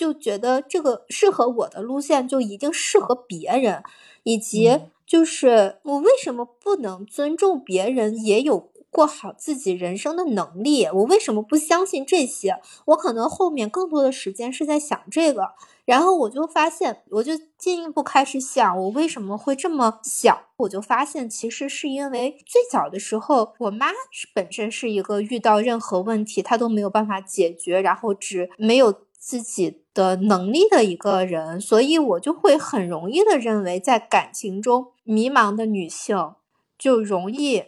[0.00, 3.82] 就觉得这个适合我的路线就一定适合别人？
[4.22, 10.86] 以及嗯就是我为什么不能尊重别人也有过好自己人生的能力？
[10.86, 12.60] 我为什么不相信这些？
[12.86, 15.50] 我可能后面更多的时间是在想这个。
[15.84, 20.38] 然后我就发现，我就进一步开始想，我为什么会这么想？
[20.58, 36.34] 我就发现，其实是因为最早的时候，我妈是本身是一个遇到任何问题她都没有办法解决，然后只没有自己的能力的一个人，所以我就会很容易的认为，在感情中迷茫的女性
[36.76, 37.66] 就容易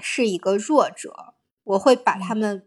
[0.00, 2.66] 是一个弱者，我会把她们。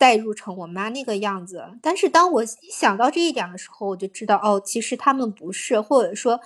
[0.00, 6.38] 代入成我妈那个样子，但是当我一想到这一点的时候，我就知道哦，其实他们不是，或者说，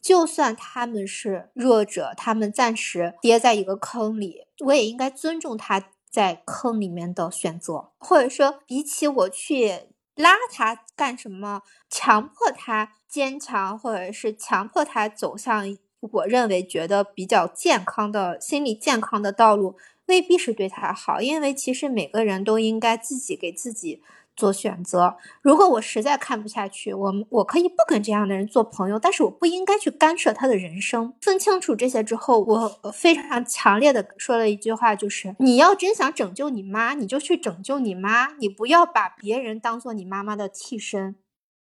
[0.00, 19.76] 就算他们是弱者，他们暂时跌在一个坑里，我也应该尊重他在坑里面的选择，或者说，比起我去拉他干什么，强迫他坚强，或者是强迫他走向我认为觉得比较健康的心理健康的道路。
[20.06, 24.02] 未必是对他好，因为其实每个人都应该自己给自己
[24.36, 25.16] 做选择。
[25.42, 31.14] 如果我实在看不下去，我我可以不跟这样的人做朋友，但是我不应该去干涉他的人生。
[31.20, 41.16] 分清楚这些之后，我非常强烈的说了一句话，就是你要真想拯救你妈，你就去拯救你妈，你不要把别人当做你妈妈的替身。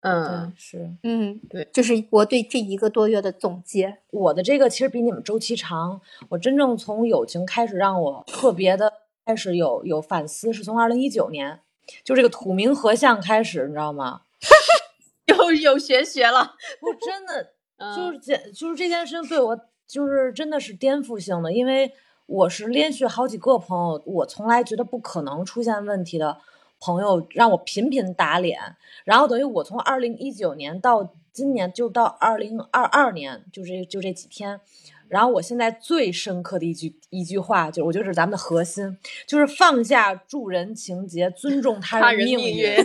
[0.06, 4.00] 嗯，是嗯，对，就是我对这一个多月的总结。
[4.10, 5.98] 我的这个其实比你们周期长。
[6.28, 8.92] 我真正从友情开始让我特别的
[9.24, 11.58] 开始有有反思，是从二零一九年，
[12.02, 14.22] 就这个土冥合相开始，你知道吗？
[15.26, 21.92] 有有玄学了，我真的嗯就是这就是这件事情对我就是真的是颠覆性的，因为
[22.26, 26.38] 我是连续好几个朋友，我从来觉得不可能出现问题的
[26.78, 34.60] 朋友，让我频频打脸，然后等于我从二零一九年到今年，就到二零二二年，就这就这几天。
[35.08, 42.76] 然后我现在最深刻的一句一句话，就是我觉得是咱们的核心，就是放下助人情节，尊重他他人命命运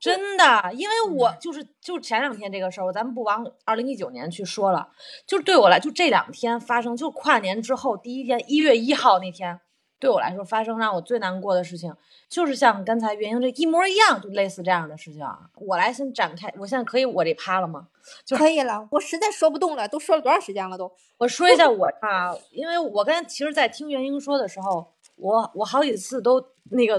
[0.00, 4.88] 真的，因为我就是就前两天这个事儿，咱们不往二零一九年去说了，
[5.26, 9.60] 就是对我来，就这两天发生，就跨年之后第一天，一月一号那天，
[10.00, 11.92] 对我来说发生让我最难过的事情，
[12.28, 15.38] 就是像刚才袁英这一模一样，就类似这样的事情啊。
[15.56, 17.88] 我来先展开，我现在可以我这趴了吗？
[18.24, 20.90] 就可以了，我实在说不动了，都说了多长时间了都。
[21.18, 26.98] 我说一下我啊，因为我刚才其实，在听袁英说的时候，我我好几次都那个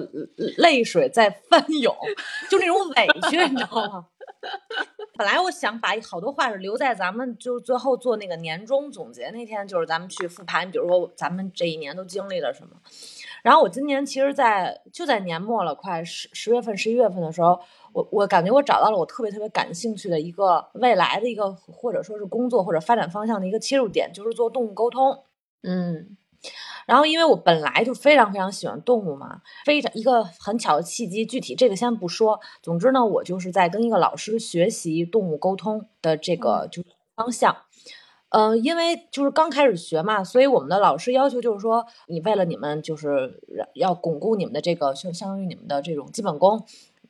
[0.58, 1.96] 泪水在翻涌，
[2.50, 4.06] 就那种委屈，你知道吗？
[5.20, 12.78] 本来我想把好多话是留在咱们就最后做那个年终总结那天，就是咱们去复盘，比如说咱们这一年都经历了什么。
[13.44, 17.60] 然后我今年其实在，就在年末了，快十十月份、十一月份的时候，
[17.92, 25.26] 我我感觉我找到了我特别特别感兴趣的一个未来的一个或者说是工作或者发展方向的一个切入点，就是做动物沟通。
[25.64, 26.16] 嗯，
[26.90, 32.40] 然后因为我本来就非常非常喜欢动物嘛，非常一个很巧的契机，具体这个先不说。
[32.64, 36.82] 总之呢，我就是在跟一个老师学习动物沟通的这个就
[37.16, 37.56] 方向。
[38.30, 43.40] 嗯，因为就是刚开始学嘛，所以我们的老师要求就是说，你为了你们就是
[43.76, 46.66] 要巩固你们的这个，就相当于你们的这种基本功，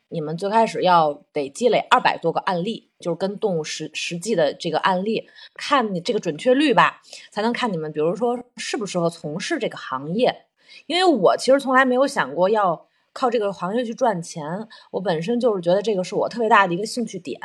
[0.10, 7.02] 你们最开始要得积累二百多个案例，就是跟动物实实际的这个案例，看你这个准确率吧，
[7.32, 10.46] 才能看你们，比如说适不适合从事这个行业。
[10.86, 12.88] 因为我其实从来没有想过要。
[13.12, 14.46] 靠这个行业去赚钱，
[14.92, 17.40] 我本身就是觉得这个是我特别大的一个兴趣点，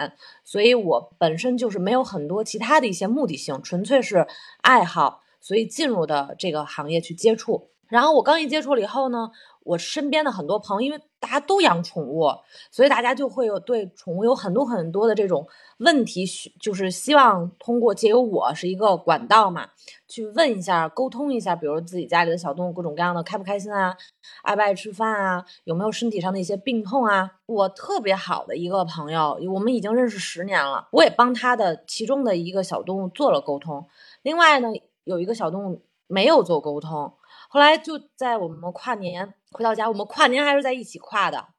[0.44, 4.26] 所以我本身就是没有很多其他的一些目的性，纯粹是
[4.60, 7.70] 爱好，所以进入的这个行业去接触。
[7.94, 9.30] 然后我刚一接触了以后呢。
[9.66, 12.26] 我身边的很多朋友，因为大家都养宠物，
[12.70, 16.26] 所以大家就会有对宠物有很多很多的这种问题，
[16.60, 19.70] 就是希望通过借由我是一个管道嘛，
[20.06, 23.96] 去问一下、沟通一下，比如自己家里的小动物各种各样的开不开心啊，
[24.42, 27.30] 爱不爱吃饭啊，有没有身体上的一些病痛啊。
[27.46, 33.86] 我特别好的一个朋友，我们已经认识十年了，我也帮他的其中的一个小动物做了沟通。
[34.20, 34.68] 另外呢，
[35.04, 37.14] 有一个小动物没有做沟通。
[37.54, 41.50] 后来就在我们跨年回到家，我们跨年还是在一起跨的。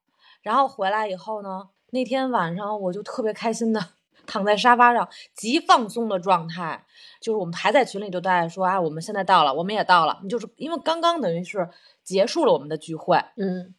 [0.42, 3.80] 然后回来以后呢，那天晚上我就特别开心的
[4.28, 6.86] 躺在沙发上，极放松的状态。
[7.22, 10.20] 就是我们还在群里就大家说啊，我们现在到了，我们也到了。
[10.30, 11.70] 就是因为刚刚等于是
[12.04, 13.74] 结束了我们的聚会，嗯。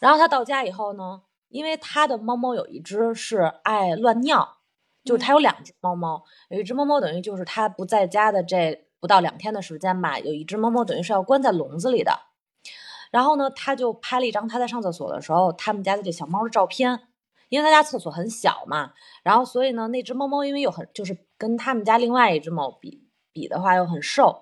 [0.00, 4.56] 然后他到家以后呢，因为他的猫猫有一只是爱乱尿，
[5.04, 8.86] 就是他有两只猫猫，有一只猫猫等于就是他不在家的这。
[9.02, 12.12] 不到两天的时间吧，有一只猫猫等于是要关在笼子里的。
[13.10, 17.00] 然后呢，他就拍了一张他在上厕所的时候他们家的这小猫的照片，
[17.48, 18.92] 因为他家厕所很小嘛。
[19.24, 24.40] 然后所以呢，那只猫猫因为又很就是跟他们家另外一只猫比比的话又很瘦，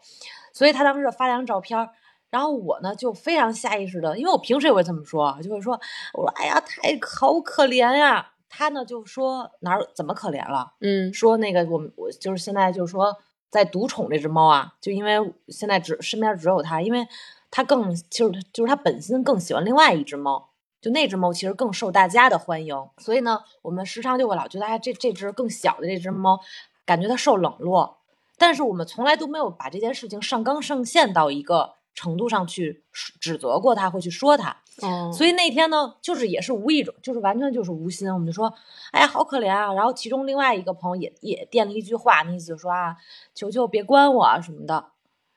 [0.52, 1.88] 所以他当时发了张照片。
[2.28, 5.72] 然后我呢就非常下意识的，因为我平时也会这么说，就会说
[6.12, 8.32] 我说哎呀太好可怜呀。
[8.50, 10.74] 他呢就说哪儿怎么可怜了？
[10.80, 13.16] 嗯，说那个我我就是现在就是说。
[13.51, 17.07] 在独宠这只猫啊，就因为现在只身边只有它，因为
[17.51, 20.48] 它更就是就是它本身更喜欢另外一只猫，
[20.80, 26.40] 就那只猫其实更受大家的欢迎，所以呢，我们时常就会老觉得哎，这这只更小的这只猫，
[26.86, 27.98] 感觉它受冷落，
[28.38, 31.74] 但是我们从来都没有把这件事情上纲上线到一个。
[31.92, 38.53] 程度上去指责过它，会去说它他，所以那天呢，就是也是无意中，就是完全就是无心，我们就说，
[38.93, 39.72] 哎呀，好可怜啊。
[39.72, 42.97] 然后其中另外一个朋友也也垫了一句话，那意思就说啊，
[43.35, 44.87] 求求别关我啊什么的。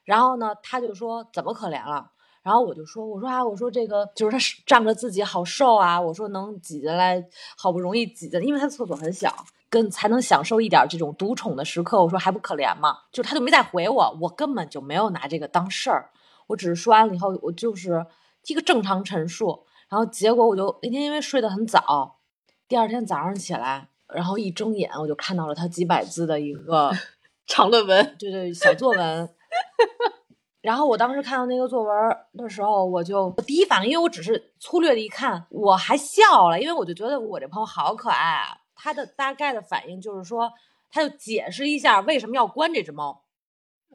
[0.05, 2.11] 然后呢，他就说怎么可怜了？
[2.41, 7.25] 然后我就说，我说啊，我说这个就是他仗着自己好瘦啊，我说能挤进来，
[7.57, 9.33] 好不容易挤进来，因为他厕所很小，
[9.69, 12.03] 跟才能享受一点这种独宠的时刻。
[12.03, 12.97] 我说还不可怜吗？
[13.13, 16.09] 就他就没再回我，我根本就没有拿这个当事儿。
[16.47, 18.05] 我只是说完了以后，我就是
[18.47, 22.19] 一个正常陈述，然后结果我就那天因为睡得很早，
[22.67, 26.91] 第二天早上起来，然后一睁眼我就看到了他几百字的一个
[27.47, 29.29] 长论文，对对，小作文。
[30.61, 31.93] 然后我当时看到那个作文
[32.37, 38.57] 的时候，我就第一反应，因为我只是粗略的一看，我还笑了，因为我就觉得我这朋友好可爱啊。
[38.75, 40.51] 他的大概的反应就是说，
[40.89, 43.22] 他就解释一下为什么要关这只猫。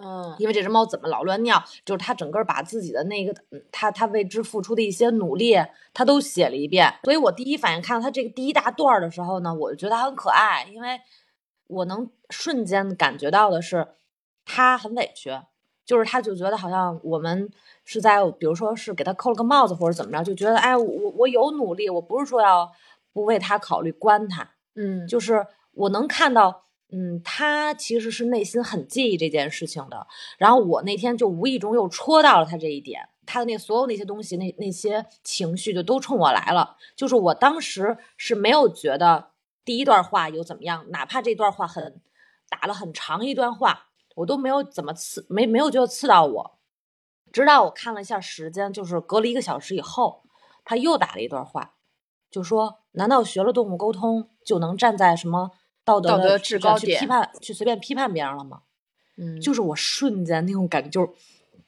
[0.00, 3.34] 嗯，因为这只猫怎么老乱尿，就是它整个把自己的那个，
[3.72, 5.56] 它它为之付出的一些努力，
[5.92, 6.94] 它都写了一遍。
[7.02, 11.00] 所以我第一反应看到它这个第一大段的时候呢，我就觉得它很可爱，因为
[11.66, 13.88] 我能瞬间感觉到的是，
[14.44, 15.36] 它很委屈，
[15.84, 17.50] 就是它就觉得好像我们
[17.84, 22.70] 是在，比如说是给它扣了个帽子或者怎么着，就觉得哎，我我有努力，我不是说要
[23.12, 26.66] 不为它考虑关它，嗯，就是我能看到。
[26.90, 30.06] 嗯，他其实是内心很介意这件事情的。
[30.38, 36.76] 然后我那天就无意中又戳到了他这一点，他的那所有那些东西，那那些情绪就都冲我来了。
[36.96, 39.32] 就是我当时是没有觉得
[39.66, 42.00] 第一段话有怎么样，哪怕这段话很
[42.48, 46.58] 打了很长一段话，我都没有怎么刺，没没有觉得刺到我。
[47.30, 50.22] 直到我看了一下时间，就是隔了一个小时以后，
[50.64, 51.74] 他又打了一段话，
[52.30, 55.50] 就说：“难道学了动物沟通就能站在什么？”
[55.88, 58.60] 道德的制高点，去批判，去随便批判别人了吗？
[59.16, 61.08] 嗯，就是我瞬间那种感觉，就是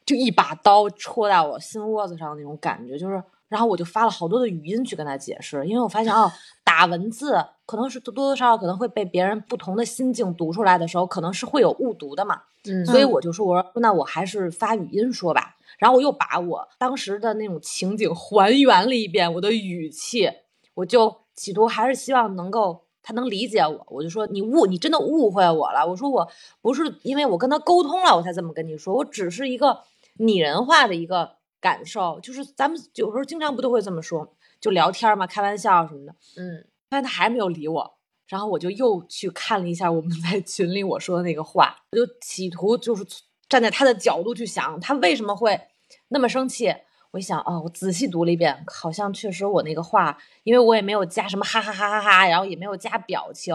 [0.04, 6.30] 就一把刀戳在我心窝子上那种感觉，就是，然后我就发了好多的语音去跟他解释，因为我发现哦，
[6.62, 12.42] 打文字可能是多多少少可能会被别人不同的心境读出来的时候，可能是会有误读的嘛。
[12.68, 15.56] 嗯，所以我就说，我说那我还是发语音说吧。
[15.78, 20.30] 然后我又把我当时的那种情景还原了一遍，我的语气，
[20.74, 23.84] 我就企图还是希望能够他能理解我。
[23.88, 25.84] 我就说你误，你真的误会我了。
[25.84, 26.30] 我说我
[26.62, 29.80] 不是因为我跟他沟通了，我才这么跟你说，我只是一个
[30.18, 36.14] 拟人化的一个感受，就是咱们有时候经常不都会这么说，就聊天嘛，开玩笑什么的。
[36.36, 37.98] 嗯，发现他还没有理我。
[38.28, 43.04] 然后我就又去看了一下我们在群里我说的那个话，我就企图就是
[43.48, 45.60] 站在他的角度去想，他为什么会
[46.08, 46.72] 那么生气。
[47.12, 53.54] 我一想，哦，我仔细读了一遍，好像确实我那个话，因为我也没有加什么哈哈哈哈哈，然后也没有加表情。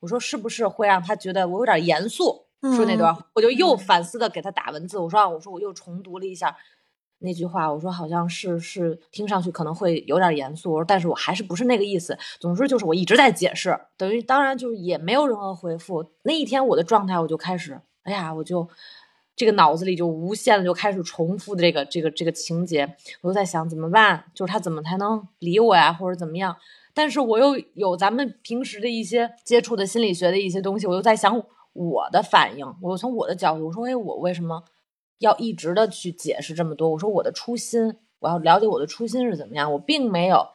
[0.00, 2.46] 我说是不是会让他觉得我有点严肃？
[2.74, 4.98] 说那段，我就又反思的给他打文字。
[4.98, 6.56] 我说，啊，我说我又重读了一下。
[7.18, 12.18] 那句话，我说好像是是听上去可能会有点严肃，我说但是我还是不是那个意思。
[12.40, 16.12] 总之就是我一直在解释，等于当然就是也没有任何回复。
[16.22, 18.68] 那一天我的状态我就开始，哎呀，我就
[19.36, 26.56] 这个脑子里就无限的就开始重复的这个这个这个情节，我就在想怎么办，就是他怎么才能理我呀，或者怎么样？
[26.92, 34.62] 但是我又有咱们平时的一些接触的心理学的一些东西，我又在想我的反应，我从我的角度，说哎，我为什么？
[35.18, 39.72] 要一直的去解释这么多，我说我的初心，我要了解我的初心是怎么样。
[39.72, 40.48] 我并没有，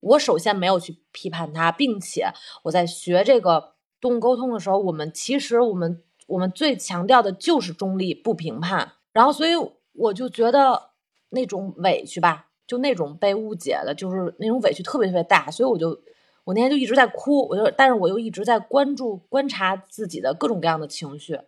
[0.00, 2.32] 我首先没有去批判他，并且
[2.64, 6.02] 我在学这个动物沟通的时候，我们其实我们
[6.32, 8.92] 我们最强调的就是中立不评判。
[9.12, 9.52] 然后，所以
[9.92, 10.90] 我就觉得
[11.28, 15.50] 那种委屈吧，就那种被误解的，就是那种委屈特别特别大。
[15.50, 16.00] 所以我就
[16.44, 21.38] 我那天就一直在哭，我就但是我又一直在关注观察自己的各种各样的情绪。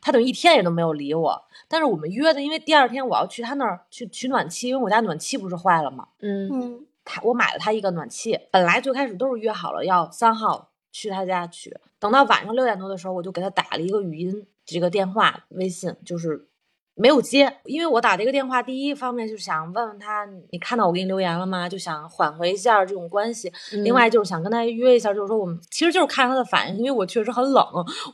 [0.00, 6.08] 他等于一天也都没有理我，但是我们约的，因为第二天我要去他那儿去取暖气，因为我家暖气不是坏了吗？
[6.20, 16.48] 嗯嗯，他我买了他一个暖气，本来最开始都是约好了要三号去他家取，等到晚上六点多的时候，我就给他打了一个语音这个电话，微信就是
[16.94, 21.68] 没有接，因为我打这个电话，第一方面就是想问问他，你看到我给你留言了吗？
[21.68, 23.52] 就想缓和一下这种关系，
[23.84, 27.64] 另外就是想跟他约一下，就是说我们其实就是看他的反应，因为我确实很冷，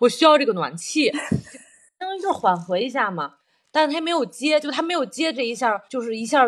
[0.01, 1.11] 我需要这个暖气。
[1.11, 3.37] 相当于就是缓和一下嘛，
[3.73, 6.47] 但是他没有接，就他没有接这一下，就是一下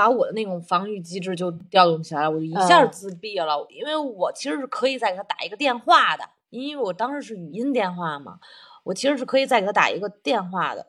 [0.00, 3.66] 把我的那种防御机制就调动起来了，我就一下自闭了。
[3.68, 8.38] 因为我其实是可以再给他打一个电话的，因为我当时是语音电话嘛，
[8.84, 10.86] 我其实是可以再给他打一个电话的。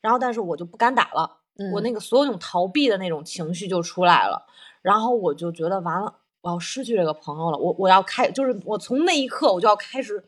[0.00, 1.38] 然后，但是我就不敢打了，
[1.74, 4.46] 我那个所有那种逃避的那种情绪就出来了。
[4.80, 10.24] 然后我就觉得完了，我要失去这个朋友了，我我要开，就是我从那一刻我就要开始。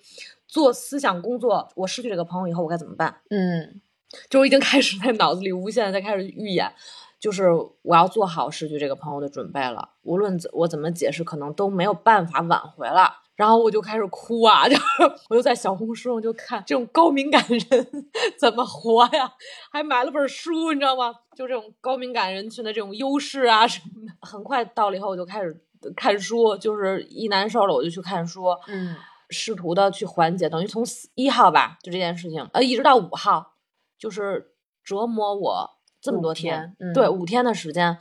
[0.50, 3.14] 做思想工作，我失去这个朋友以后我该怎么办？
[3.28, 3.82] 嗯，
[4.30, 6.72] 就我已经开始在脑子里无限的在开始预演，
[7.20, 7.50] 就是
[7.82, 9.90] 我要做好失去这个朋友的准备了。
[10.02, 13.12] 无论怎我怎么解释，可能都没有办法挽回了。
[13.34, 14.76] 然后我就开始哭啊， 就
[15.30, 17.88] 我就在小红书上就看这种高敏感人
[18.38, 19.32] 怎么活呀，
[19.70, 21.14] 还买了本书，你知道吗？
[21.36, 24.12] 就这种高敏感人群的这种优势啊什么的。
[24.20, 25.64] 很快到了以后，我就开始
[25.96, 28.46] 看书，就是一难受了我就去看书。
[28.66, 28.96] 嗯。
[29.30, 30.82] 试图的去缓解，等于从
[31.14, 33.56] 一号吧，就这件事情，呃，一直到五号，
[33.98, 35.70] 就是折磨我
[36.00, 37.98] 这么多天，对，五天的时间，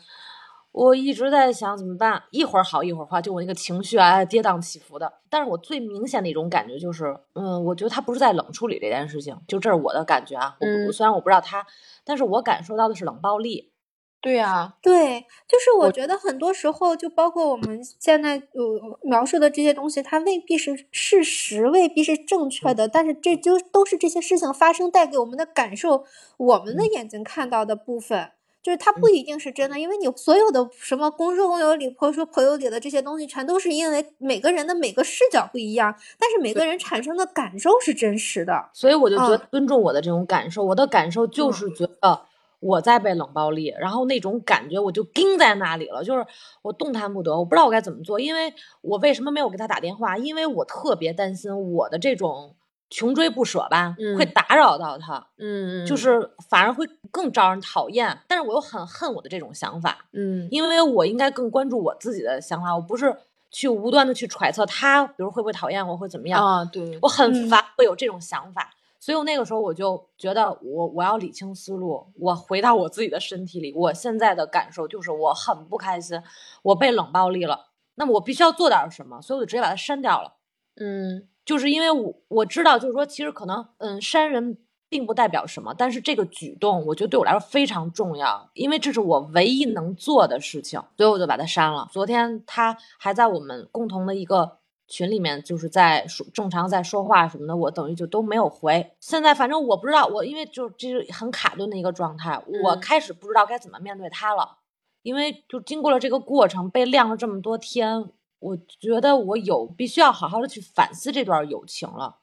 [0.72, 5.12] 我一直在想怎么办，一会儿好一会儿坏，就我那个情绪啊，跌宕起伏的。
[5.30, 10.56] 但是我最明显的一种感觉就是，嗯，我觉得他不是在冷处理这件事情，就这是我的感觉啊。
[10.88, 11.66] 我虽然我不知道他，
[12.06, 13.72] 但是我感受到的是冷暴力。
[14.20, 26.03] 对呀，对，就是我觉得很多时候，就包括我们现在呃描述的这些东西，它未必是事实，未必是正确的，但是这就都是这些事情发生带给我们的感受，
[26.38, 42.26] 我们的眼睛看到的部分，就是它不一定是真的，因为你所有的什么公说公有理，婆说婆有理的这些东西，全都是因为每个人的每个视角不一样，但是每个人产生的感受是真实的，所以我就觉得尊重我的这种感受，我的感受就是觉得。
[42.60, 46.26] 我在被冷暴力，然后那种感觉我就钉在那里了，就是
[46.64, 48.20] 我动弹不得，我不知道我该怎么做。
[48.20, 50.18] 因为我为什么没有给他打电话？
[50.18, 52.55] 因为我特别担心我的这种
[52.89, 58.18] 穷追不舍吧，会打扰到他，嗯，就是反而会更招人讨厌。
[58.28, 63.16] 但是我又很恨我的这种想法，嗯，因为我应该更关注我自己的想法，我不是
[63.51, 66.66] 去无端的去揣测他，比如会不会讨厌我，会怎么样啊？
[66.66, 68.74] 对我很烦会有这种想法。
[69.08, 73.74] 所以，我那个时候我就觉得，我我要理清思路，我回到我自己的身体里。
[73.74, 76.22] 我现在的感受就是，我很不开心，
[76.62, 77.68] 我被冷暴力了。
[77.95, 80.34] 那么，我必须要做点什么，所以我就直接把它删掉了。
[80.76, 84.58] 嗯，就是因为我我知道，就是说，其实可能，嗯，删人
[84.89, 91.88] 并不代表什么，但是这个举动，我觉得对我来说非常重要，因为这是我唯一能做的事情，所以我就把它删了。
[91.93, 98.93] 昨天他还在我们共同的一个群里面就是在说正常在说话什么的，我等于就都没有回。
[98.99, 104.59] 现在反正我不知道，我因为就这是很卡顿的一个状态，我开始不知道该怎么面对他了。
[105.03, 108.09] 因为就经过了这个过程，被晾了这么多天，
[108.39, 112.17] 我觉得我有必须要好好的去反思这段友情了。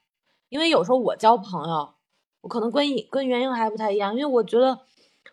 [0.50, 1.94] 因为有时候我交朋友，
[2.42, 4.80] 我可能跟跟原英还不太一样，因为我觉得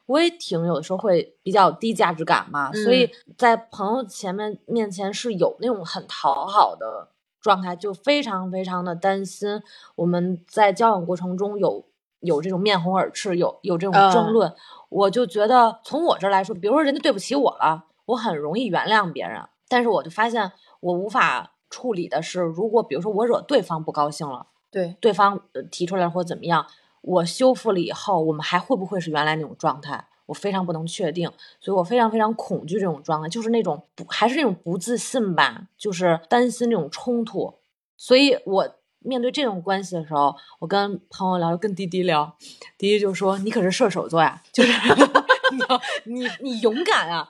[0.06, 7.10] 我也挺有的时候会比较低价值感嘛，所以在朋友前面面前是有那种很讨好的。
[7.42, 9.62] 状态就非常非常的担心，
[9.96, 11.84] 我们在交往过程中有
[12.20, 14.54] 有这种面红耳赤，有有这种争论，
[14.90, 26.68] 我就觉得从我这儿来说，比如说人家对不起我了，我很容易原谅别人，但是我就发现我无法处理的是，如果比如说我惹对方不高兴了，对，对方提出来或怎么样，
[27.02, 30.06] 我修复了以后，我们还会不会是原来那种状态？
[30.32, 31.30] 我非常不能确定，
[31.60, 37.60] 所以我非常非常恐惧这种状态，就是那种不还是那种不自信吧，就是担心这种冲突。
[37.98, 42.38] 所以我面对这种关系的时候，我跟朋友聊，跟滴滴聊，
[42.78, 44.72] 滴滴就说：“你可是射手座呀，就是
[46.06, 47.30] 你你勇敢啊。”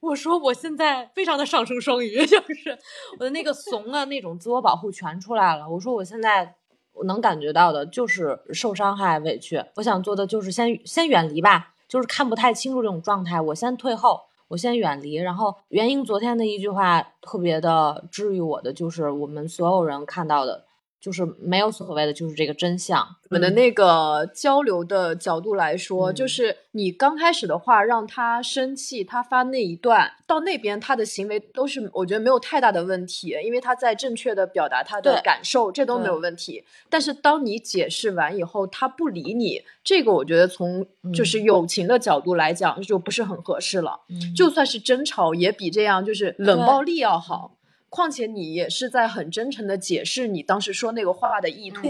[0.00, 2.78] 我说：“我现在非常的上升双鱼， 就是
[3.18, 6.56] 我的那个怂啊那种自我保护全出来了。”我说：“我现在
[6.92, 14.18] 我能感觉到的就是受伤害、委屈，我想做的就是先先远离吧。”就是看不太清楚这种状态，我先退后，
[14.48, 15.16] 我先远离。
[15.16, 20.64] 然后元英昨天的一句话特别的治愈我的，就是我们所有人看到的。
[21.02, 23.04] 就是没有所谓的，就是这个真相。
[23.28, 36.62] 我们的那个交流的角度来说，就是你刚开始的话让他生气，他发那一段到那边，他的行为都是我觉得没有太大的问题，因为他在正确的表达他的感受，这都没有问题。
[36.88, 43.98] 但是当你解释完以后，他不理你，这个我觉得从就是友情的角度来讲就不是很合适了。
[44.36, 47.56] 就算是争吵，也比这样就是冷暴力要好。
[47.94, 51.86] 况且你也是在很真诚的解释你当时说那个话的意图。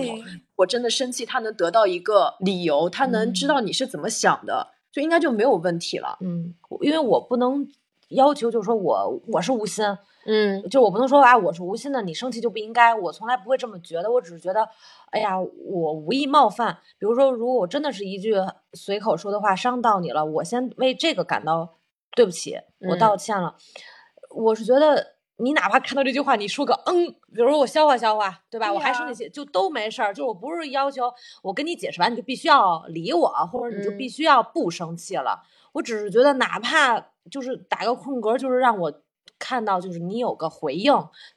[0.56, 6.18] 我真的生气，他能得到一个理由，他能知道你是怎么想的，就应该就没有问题了。
[6.20, 7.64] 嗯，因为我不能
[8.08, 9.84] 要求，就是说我我是无心。
[10.26, 12.92] 嗯，就我不能说啊，我是无心的，你生气就不应该。
[12.92, 14.68] 我从来不会这么觉得，我只是觉得，
[15.12, 16.78] 哎呀，我无意冒犯。
[16.98, 18.34] 比如说，如果我真的是一句
[18.72, 21.76] 随口说的话伤到你了，我先为这个感到
[22.16, 22.58] 对不起，
[22.90, 23.54] 我道歉了。
[24.34, 25.12] 我是觉得。
[25.42, 28.72] 你哪怕看到这句话，你说个嗯，比如说我消化消化，对吧？
[28.72, 30.14] 我还生气，就都没事儿。
[30.14, 31.12] 就我不是要求
[31.42, 35.42] 我跟你解释完，你就必须要理我，或者你就必须要不生气了。
[35.72, 36.98] 我只是觉得，哪怕
[37.30, 38.92] 就是打个空格，就是让我
[39.38, 40.94] 看到，就是你有个回应，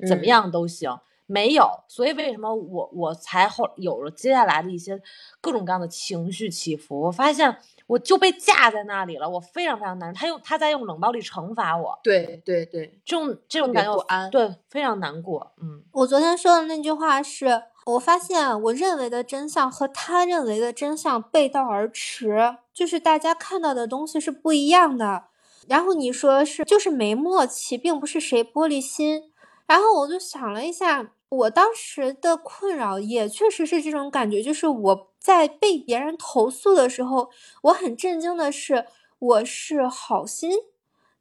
[0.08, 1.00] 怎么样都行。
[1.28, 5.02] 没有，所以为什么我我才后有了接下来的一些
[5.42, 7.02] 各种各样的情绪起伏？
[7.02, 7.58] 我发现
[7.88, 10.20] 我就被架在那里了，我非常非常难受。
[10.20, 15.54] 他用他在用冷暴力惩罚我，对对对，这种这种感觉不安，对，非常难过。
[15.62, 25.26] 嗯，我昨天说的那句话是我发现我认为的真相和他认为的真相背道而驰，就是大家看到的东西是不一样的。
[25.68, 29.32] 然后你说是就是没默契，并不是谁玻璃心。
[29.68, 31.12] 然后我就想了一下。
[31.28, 37.32] 我当时的困扰也确实是这种感觉，就是我在被别人投诉的时候，
[37.64, 38.86] 我很震惊的是，
[39.18, 40.52] 我是好心，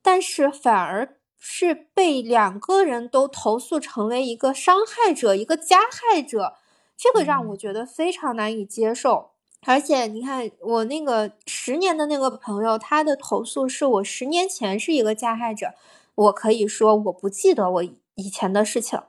[0.03, 6.57] 但是反而是被两个人都投诉成为一个伤害者、一个加害者，
[6.95, 9.31] 这个让我觉得非常难以接受。
[9.65, 15.73] 而且你看，我那个十年的那个朋友，他的投诉是我十年前是一个加害者，
[16.15, 17.83] 我可以说我不记得我
[18.17, 19.01] 以前的事情。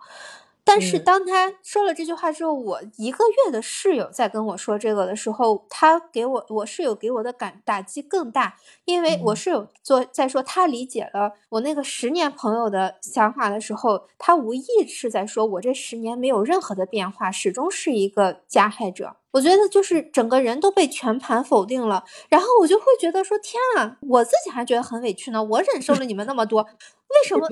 [0.68, 19.16] 但是当他说了这句话之后，我一个月的室友在跟我说这个的时候，他给我我室友给我的感打击更大，因为我室友做在说他理解了我那个十年朋友的想法的时候，他无意是在说我这十年没有任何的变化，始终是一个加害者。
[19.34, 27.48] 我觉得就是整个人都被全盘否定了，然后我就会觉得说天啊，我自己还觉得很委屈呢，我忍受了你们那么多，为什么？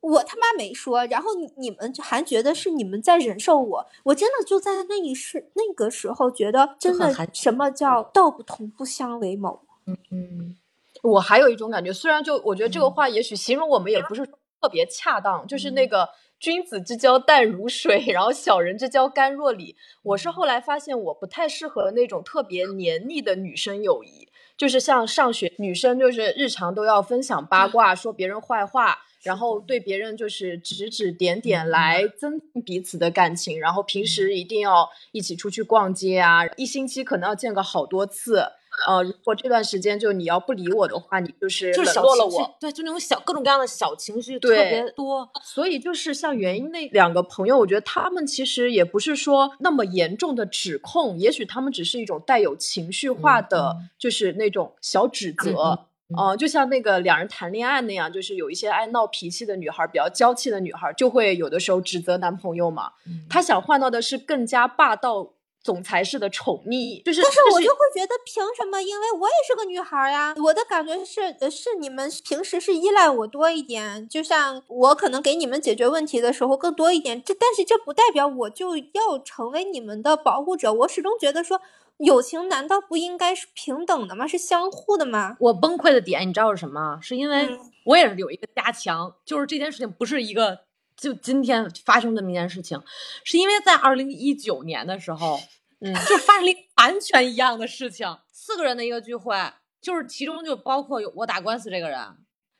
[0.00, 9.60] 我他妈没说，然后你你们还觉得是你们在忍受我，我真的就在那一时那个时候觉得真的什么叫道不同不相为谋。
[9.86, 10.56] 嗯嗯，
[11.02, 14.24] 我还有一种感觉，虽然就我觉得这个话也许形容我们也不是
[14.60, 19.74] 特别恰当，就是那个君子之交淡如水，然后小人之交甘若醴。
[20.02, 28.98] 我是后来发现我不太适合那种特别黏腻的女生友谊，就是像上学女生就是日常都要分享八卦，说别人坏话。
[29.22, 38.44] 然后对别人就是指指点点来增进彼此的感情，然后平时一定要一起出去逛街啊，一星期可能要见个好多次，
[38.86, 45.28] 呃，如果这段时间就你要不理我的话，你就是冷落了我。，对，就那种小各种各样的小情绪特别多。
[45.42, 55.52] 所以就是像原因那两个朋友，我觉得他们其实也不是说那么严重的指控，也许他们只是一种带有情绪化的，嗯就是那种小指责。
[55.52, 55.78] 嗯
[56.10, 62.92] 嗯呃，就像那个两人谈恋爱那样，就是有一些爱闹脾气的女孩，比较娇气的女孩，就会有的时候指责男朋友嘛。
[63.06, 68.80] 嗯她想换到的是更加霸道总裁式的宠溺，就是但是我就就会觉得，凭什么？
[68.80, 70.34] 因为我也是个女孩儿呀。
[70.38, 77.22] 我的感觉是，呃是你们平时是依赖我多一点，就像我可能给你们解决问题的时候更多一点。
[77.22, 80.72] 这但是这不代表我就要成为你们的保护者。
[80.72, 81.60] 我始终觉得说，
[81.98, 84.26] 友情难道不应该是平等的吗？
[84.26, 85.36] 是相互的吗？
[85.40, 86.98] 我崩溃的点，你知道是什么？
[87.02, 90.60] 是因为嗯我也是有一个加强，就是这件事情不是一个
[90.96, 92.80] 就今天发生这么一件事情，
[93.24, 95.40] 是因为在二零一九年的时候，
[95.80, 99.34] 嗯就发生了一个完全一样的事情，四个人的一个聚会，
[99.80, 101.98] 就是其中就包括有我打官司这个人，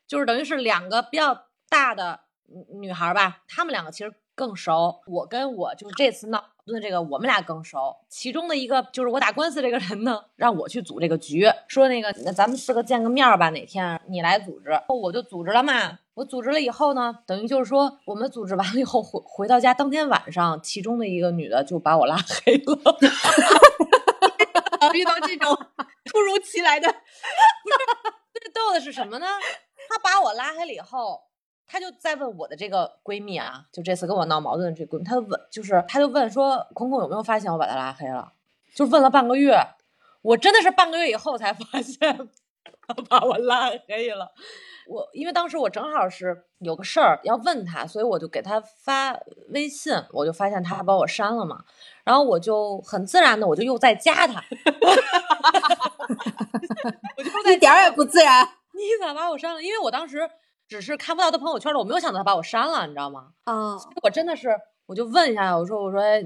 [0.07, 7.97] 就是等于是两个比较大的女女孩儿吧，她们两个其实更熟，我跟我就是这次闹矛盾这个，我们俩更熟。
[8.09, 14.71] 其中的一个就是我打官司这个人呢，让我去组这个局，说那个那咱们四个见个面吧，哪天你来组织，
[15.03, 15.99] 我就组织了嘛。
[16.15, 22.79] 我组织了以后呢，等于就是说我们组织完了以后回回到家，当天晚上，其中的一个女的就把我拉黑了。
[24.95, 25.53] 遇到这种
[26.07, 26.89] 突如其来的，
[28.33, 29.27] 最逗的是什么呢？
[29.89, 31.21] 她把我拉黑了以后，
[31.69, 38.33] 她就在问我的这个闺蜜啊，就这次跟我闹矛盾的这闺蜜，她就问，就是她就问说，孔孔有没有发现我把她拉黑了？
[38.75, 39.55] 就问了半个月，
[40.23, 42.31] 我真的是半个月以后才发现
[42.87, 44.33] 她把我拉黑了。
[44.87, 49.15] 我因为当时我正好是有个事儿要问她，所以我就给她发
[49.51, 51.63] 微信，我就发现她把我删了嘛，
[52.05, 54.43] 然后我就很自然的我就又再加她，
[57.17, 58.49] 我就一点儿也不自然。
[58.73, 59.63] 你咋把我删了？
[59.63, 60.31] 因为我当时
[60.69, 63.31] 只是看不到他朋友圈了，我没有想到他把我删了，你知道吗？
[63.45, 64.51] 嗯，我真的是，
[64.87, 66.21] 我就问一下，我说我说，哎，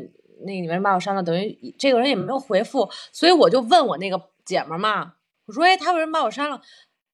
[0.45, 1.23] 那个你为什么把我删了？
[1.23, 5.15] 等于这个人也没有回复，所以我就问我那个姐们儿嘛，
[5.47, 6.61] 我说，哎，他为什么把我删了？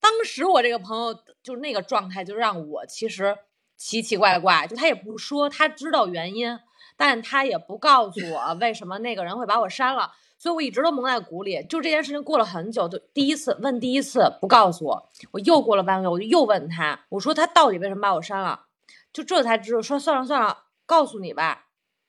[0.01, 3.37] 当时我这个朋友就是那个状态，就让我其实
[3.76, 6.59] 奇奇怪怪，就他也不说，他知道原因，
[6.97, 10.12] 但他也不告诉我为什么那个人会把我删了。
[10.39, 18.66] 所以我一直都蒙在鼓里，就这件事情过了很久，就第一次问第一次不告诉我，我又过了半个月，我就又问他，我说他到底为什么把我删了？
[19.12, 21.66] 就这才知道，说算了算了，告诉你吧。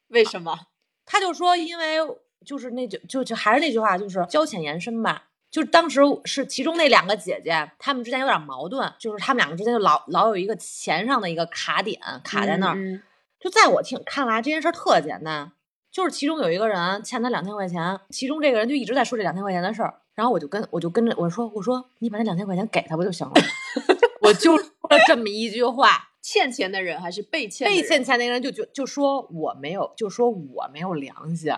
[0.10, 0.60] 为什么？
[1.06, 1.98] 他就说，因为
[2.46, 5.24] 就是那句就就还是那句话，就是交浅言深吧。
[5.50, 12.76] 就是当时是其中那两个姐姐，她们之间有点矛盾，就是她们两个之间就老老有一个钱上的一个卡点卡在那儿。
[12.76, 13.02] 嗯
[13.40, 15.54] 就在我听看来，这件事儿特简单，
[16.00, 23.34] 就是其中有一个人欠他两千块钱，其中这个人就一直在说这两千块钱的事儿，然后我就跟我就跟着我说我说你把那两千块钱给他不就行了？
[24.24, 27.68] 我就说了这么一句话， 欠钱的人还是被欠？
[27.68, 31.54] 被欠钱那个人就就就说我没有，就说我没有良心，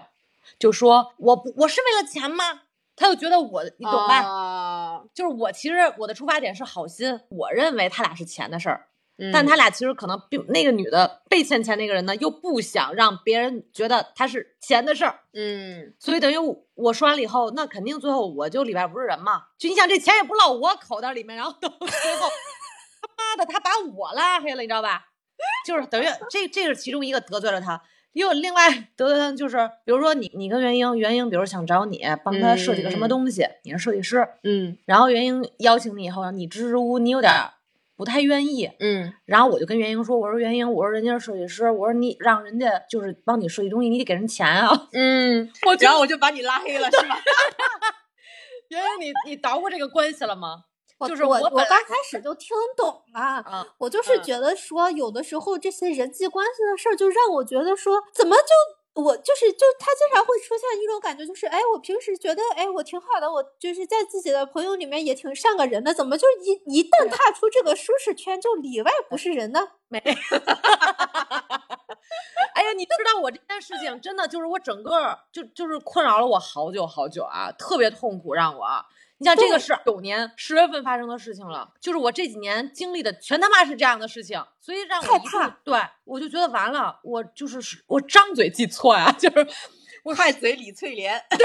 [0.58, 2.62] 就说我不我是为了钱吗？
[2.96, 4.22] 他就觉得我你懂吧？
[4.26, 8.88] 啊就是我其实我的出发点是好心，我认为他俩是钱的事儿，
[9.22, 19.44] 嗯但他俩其实可能并那个女的被欠钱那个人呢，又不想让别人觉得他是钱的事儿，嗯所以等于我我说完了以后，那肯定最后我就里边不是人嘛。
[19.60, 22.28] 就你想这钱也不落我口袋里面，然后到最后
[23.00, 25.04] 他妈的他把我拉黑了，你知道吧？
[25.66, 27.82] 就是等于这这是其中一个得罪了他。
[28.14, 37.54] 又另外得罪他就是，比如说你你跟袁英，袁英比如想找你帮他设计个什么嗯东西，你是设计师，嗯然后袁英邀请你以后，你支支吾吾，你有点儿
[38.02, 44.88] 不太愿意，嗯然后我就跟袁英说，我说袁英，我说人家是设计师，我说你让人家就是帮你设计东西，你得给人钱啊。
[44.92, 47.22] 嗯， 我觉得然后我就把你拉黑了，是吧？
[48.70, 50.64] 袁英，你你捣鼓这个关系了吗？
[51.08, 58.42] 就是我我我刚开始就听懂了，啊，我就是嗯觉得说，有的时候这些人际关系的事儿，就让我觉得说，怎么就
[58.94, 69.60] 我就是就他经常会出现一种感觉，就是哎，我平时觉得哎我挺好的，我就是在自己的朋友里面也挺善个人的，怎么就一一旦踏出这个舒适圈，就里外不是人呢？
[69.88, 69.98] 没。
[72.54, 78.66] 哎呀，你知道我这件事情真的就是我整个就就是困扰了我好久好久啊，特别痛苦，让我。
[79.22, 89.48] 你像这个是九年十月份发生的事情了，就是我这几年经历的全他妈是这样的事情，所以让我害怕对我就觉得完了，我就是我张嘴记错呀，就是
[90.04, 91.44] 我害嘴李翠莲， 就就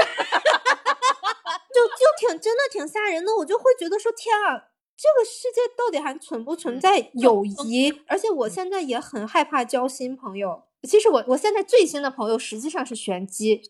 [2.19, 4.69] 挺真的挺吓人的，我就会觉得说天啊。
[4.99, 8.01] 这个世界到底还存不存在友谊？
[8.07, 10.63] 而且我现在也很害怕交新朋友。
[10.81, 13.61] 其实我我现在最新的朋友实际上是玄机，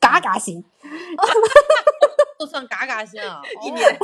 [0.00, 0.64] 嘎嘎新。
[2.42, 3.98] 都算嘎嘎心啊，一年。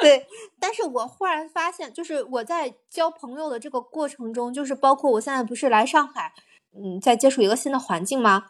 [0.00, 0.26] 对，
[0.58, 6.32] 但是我忽然发现，就是我在交朋友的这个过程中，就是包括我现在不是来上海，
[6.74, 8.46] 嗯，在接触一个新的环境吗？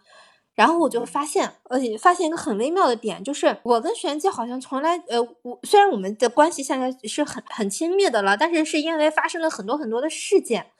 [0.55, 10.71] 然后我就发现，呃，发现一个很微妙的点，就是我跟玄机好像从来，呃，我虽然我们的关系现在是很很亲密的了，但是是因为发生了很多很多的事件。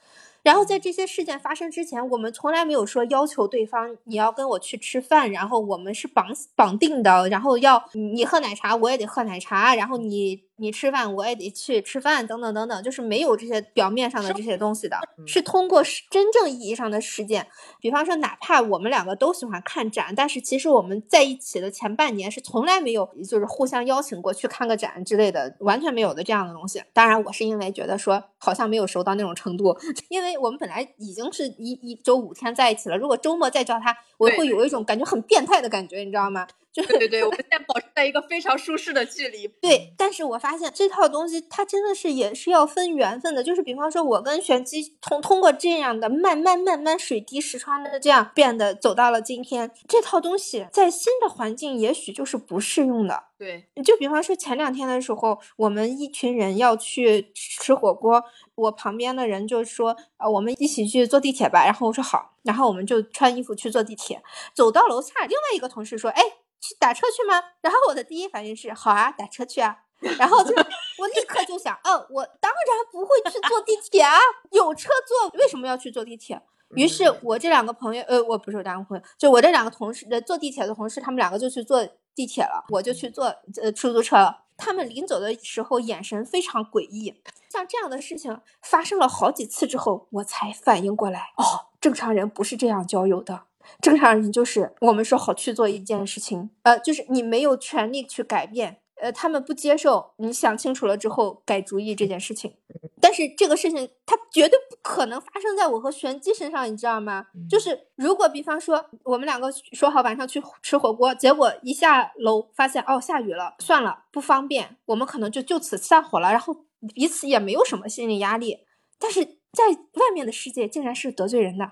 [0.43, 10.43] 然后在这些事件发生之前，我们从来没有说要求对方你要跟我去吃饭，然后我们是绑绑定的，然后要你喝奶茶我也得喝奶茶，然后你。
[10.61, 14.95] 你吃饭，我也得去吃饭，等等等等，就是没有这些表面上的这些东西的，
[15.25, 15.81] 是通过
[16.11, 17.47] 真正意义上的实践。
[17.79, 26.83] 比方说，哪怕我们两个都喜欢看展，但是其实我们在一起的前半年是从来没有，就是互相邀请过去看个展之类的，完全没有的这样的东西。
[26.93, 29.75] 当然，我是因为觉得说好像没有熟到那种程度，
[30.09, 36.47] 因为我们本来已经是一一周五天在一起了，如果周末再叫他，我会有一种感觉很变态的感觉，你知道吗？
[36.73, 39.45] 就对对对，我们现在保持在一个非常舒适的距离。
[39.61, 43.43] 对，但是我发现这套东西它真的是也是要分缘分的。
[43.43, 53.25] 就是比方说，我跟玄机通通过这样的慢慢慢慢水滴石穿的这样变得走到了今天，这套东西在新的环境也许就是不适用的。
[53.37, 58.23] 对，就比方说前两天的时候，我们一群人要去吃火锅，
[58.55, 61.65] 我旁边的人就说啊，我们一起去坐地铁吧。
[61.65, 64.21] 然后我说好，然后我们就穿衣服去坐地铁，
[64.53, 66.23] 走到楼下，另外一个同事说，哎。
[66.61, 67.43] 去打车去吗？
[67.61, 69.79] 然后我的第一反应是好啊，打车去啊。
[70.17, 74.17] 然后就我立刻就想，嗯，我当然不会去坐地铁啊，
[74.51, 76.41] 有车坐，为什么要去坐地铁？
[76.75, 81.85] 于是我这两个朋友，呃，我不是我两个朋友，就我这两个同事，呃，坐地铁的同事，他们两个就去坐
[82.15, 83.25] 地铁了，我就去坐
[83.61, 84.45] 呃出租车了。
[84.57, 87.21] 他们临走的时候眼神非常诡异。
[87.51, 93.43] 像这样的事情发生了好几次之后，我才反应过来，哦，正常人不是这样交友的。
[93.79, 102.55] 正常人就是我们说好去做一件事情，呃，就是你没有权利去改变，呃，他们不接受你想清楚了之后改主意这件事情。
[103.03, 107.25] 但是这个事情它绝对不可能发生在我和玄机身上，你知道吗？
[107.49, 116.55] 就是如果比方说我们两个说好晚上去吃火锅，结果一下楼发现哦下雨了，算了不方便，我们可能就就此散伙了，然后
[116.93, 118.59] 彼此也没有什么心理压力。
[118.99, 121.71] 但是在外面的世界竟然是得罪人的。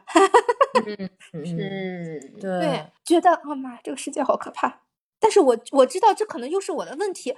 [0.85, 4.81] 嗯 嗯，对，觉得哦妈，这个世界好可怕。
[5.19, 7.35] 但是我我知道这可能又是我的问题，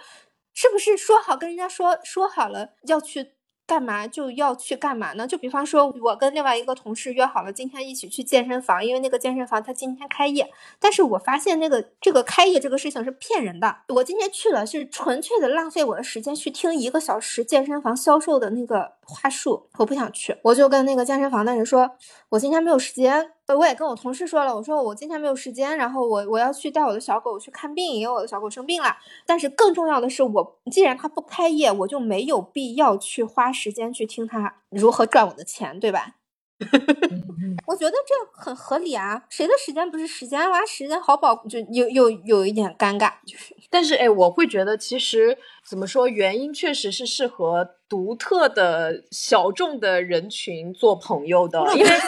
[0.54, 3.34] 是不是说好跟人家说说好了要去？
[3.72, 5.26] 干嘛就要去干嘛呢？
[5.26, 10.46] 就比方说，我跟另外一个同事约好了今天一起去健身房，因为那个健身房他今天开业。
[10.78, 13.74] 但是我发现那个这个开业这个事情是骗人的。
[13.88, 20.36] 我今天去了，是纯粹的浪费我的时间去听一个小时健身房销售的那个话术，我不想去。
[20.42, 21.92] 我就跟那个健身房的人说，
[22.28, 23.32] 我今天没有时间。
[23.56, 28.96] 我也跟我同事说了，我说我今天没有时间，然后我我要去带我的小狗去看病，因为我的小狗生病了。
[29.26, 36.16] 但是更重要的是，我既然他不开业，我就没有必要去花时间去听他如何赚我的钱，对吧？
[37.66, 40.64] 我觉得这很合理啊，谁的时间不是时间啊？
[40.66, 43.56] 时间好宝，就又又有一点尴尬，就是。
[43.70, 45.36] 但是哎，我会觉得其实
[45.68, 51.90] 怎么说，原因确实是适合独特的小众的人群做朋友的，因为。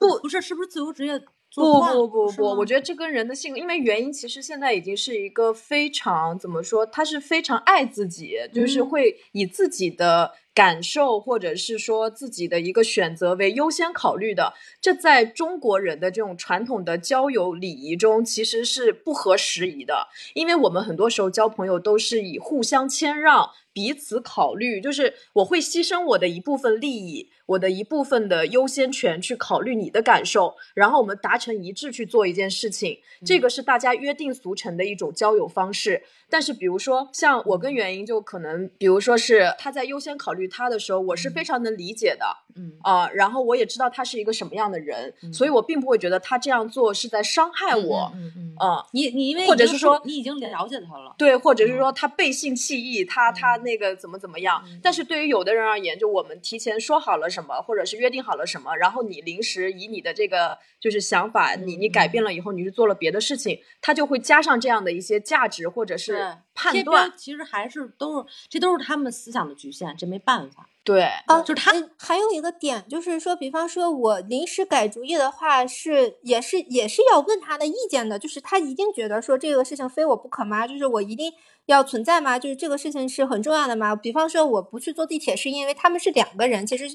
[0.00, 1.20] 不不是，是不是自由职业？
[1.52, 10.32] 不不不不，我觉得这跟人的性格，因为原因其实现在已经是一个非常怎么说，他是非常爱自己，就是会以自己的。
[10.52, 36.02] 感受或者是说自己的一个选择为优先考虑的，这在中国人的这种传统的交友礼仪中其实是不合时宜的，因为我们很多时候交朋友都是以互相谦让、彼此考虑，就是我会牺牲我的一部分利益、我的一部分的优先权去考虑你的感受，然后我们达成一致去做一件事情，这个是大家约定俗成的一种交友方式。
[36.32, 40.40] 但是比如说像我跟原因就可能，比如说是他在优先考虑。
[40.50, 42.24] 他的时候，我是非常能理解的，
[42.56, 42.72] 嗯。
[42.82, 48.54] 啊，然后我也知道他是一个什么样的人，所以我并不会觉得他这样做是在伤害我，嗯嗯。
[48.58, 54.62] 啊，你你因为或者是说你已经了解他了，对，或者是说他背信弃义，他他那个怎么怎么样？
[54.82, 70.68] 但是对于有的人而言，就我们提前说好了什么，或者是约定好了什么，然后你临时以你的这个就是想法，你你改变了以后，你去做了别的事情，他就会加上这样的一些价值或者是判断，其实还是都是这都是他们思想的局限，这没办法。
[70.92, 78.18] 对啊，就是他还有一个点，就是说，比方说我临时改主意的话，是也是也是要问他的意见的。
[78.18, 80.66] 就是他一定觉得说这个事情非我不可吗？
[80.66, 81.32] 就是我一定
[81.66, 82.36] 要存在吗？
[82.40, 83.94] 就是这个事情是很重要的吗？
[83.94, 86.86] 比方说我不去坐地铁，是因为他们是两个人，其实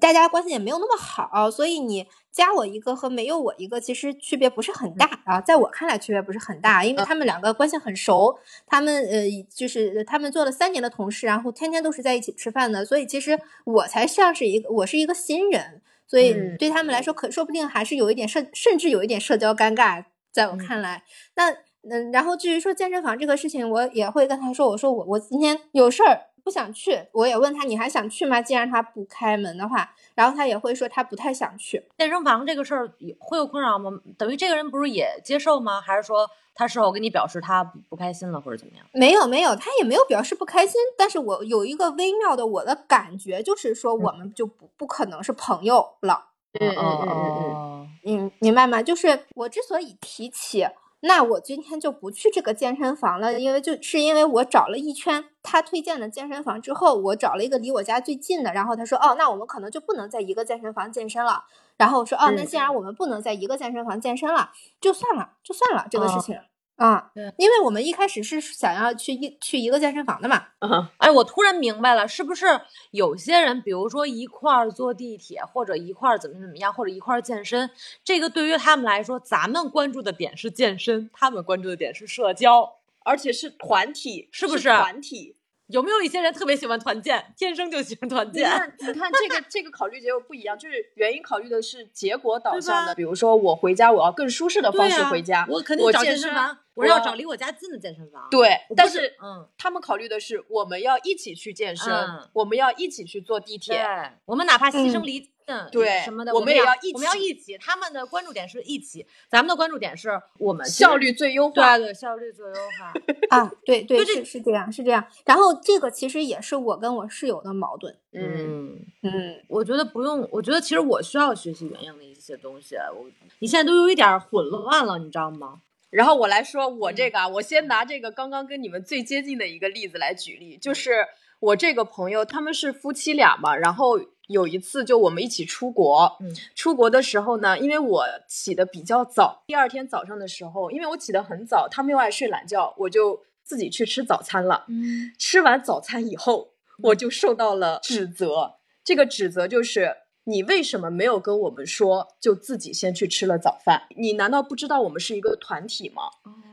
[0.00, 21.04] 大家关系也没有那么好，所以你加我一个和没有我一个其实区别不是很大啊，在我看来区别不是很大，因为他们两个关系很熟，他们呃就是他们做了三年的同事，然后天天都是在一起吃饭的，所以其实我才像是一个我是一个新人，所以对他们来说可说不定还是有一点社，甚至有一点社交尴尬，在我看来，
[21.36, 21.56] 那。
[21.86, 28.42] 嗯，然后至于说健身房这个事情，我也会跟他说，我说我我今天有事儿不想去，我也问他你还想去吗？
[28.42, 33.90] 既然他不开门的话，然后他也会说他不太想去健身房这个事儿会有困扰吗？
[34.18, 35.80] 等于这个人不是也接受吗？
[35.80, 38.86] 还是说他事后跟你表示他不开心了或者怎么样？
[38.92, 46.26] 没有没有，他也没有表示不开心，但是我有一个微妙的我的感觉，就是说我们就不不可能是朋友了。
[46.60, 48.82] 嗯嗯嗯嗯嗯，嗯，明白吗？
[48.82, 50.68] 就是我之所以提起。
[51.06, 61.44] 那我今天就不去这个健身房了，因为就是因为我找了一圈他推荐的健身房之后，我找了一个离我家最近的，然后他说，哦，那我们可能就不能在一个健身房健身了。
[61.76, 64.50] 然后我说，哦，那既然我们不能在一个健身房健身了，
[64.80, 66.38] 就算了，就算了这个事情。
[66.76, 70.48] 啊，对，因为我们一开始是想要去一去一个健身房的嘛。
[70.58, 72.46] 嗯，哎，我突然明白了，是不是
[72.90, 77.70] 有些人，比如说一块儿坐地铁，或者一块儿怎么怎么样，或者一块儿健身，
[78.02, 85.36] 这个对于他们来说，咱们关注的点是健身，他们关注的点是社交，而且是团体，是不是团体？
[85.68, 88.44] 有没有一些人特别喜欢团建，天生就喜欢团建？
[88.44, 92.94] 你看， 你看这个这个考虑结果不一样，就是原因考虑的是结果导向的。
[92.94, 98.28] 比如说我回家，我要更舒适的方式回家，我肯定找健身房，我要找离我家近的健身房。
[98.30, 101.86] 对，但是嗯，他们考虑的是我们要一起去健身，
[102.34, 103.82] 我们要一起去坐地铁，
[104.26, 105.30] 我们哪怕牺牲离。
[105.46, 107.58] 嗯，对，什么的，我们也要一起，我们要一起。
[107.58, 112.92] 他们的关注点是一起，咱们的关注点是我们效率最优化，对对，效率最优化
[113.36, 115.04] 啊，对对，是是这样，是这样。
[115.26, 117.94] 然后这个其实也是我跟我室友的矛盾。
[118.12, 122.76] 嗯嗯，我觉得不用，我觉得其实我需要学习原样的一些东西。
[122.76, 123.06] 我
[123.40, 125.60] 你现在都有一点混乱了，你知道吗？
[125.90, 131.06] 然后我来说我这个啊，我先拿这个刚刚跟你们最接近的一个例子来举例，就是
[131.40, 134.00] 我这个朋友他们是夫妻俩嘛，然后。
[134.28, 144.64] 有一次，就我们一起出国，嗯，出国的时候呢，因为我起的比较早，第二天早上的时候，因为我起得很早，他们又爱睡懒觉，我就自己去吃早餐了。
[144.68, 148.54] 嗯，吃完早餐以后，我就受到了指责。
[148.82, 153.82] 这个指责就是，你为什么没有跟我们说，就自己先去吃了早饭？
[153.96, 156.02] 你难道不知道我们是一个团体吗？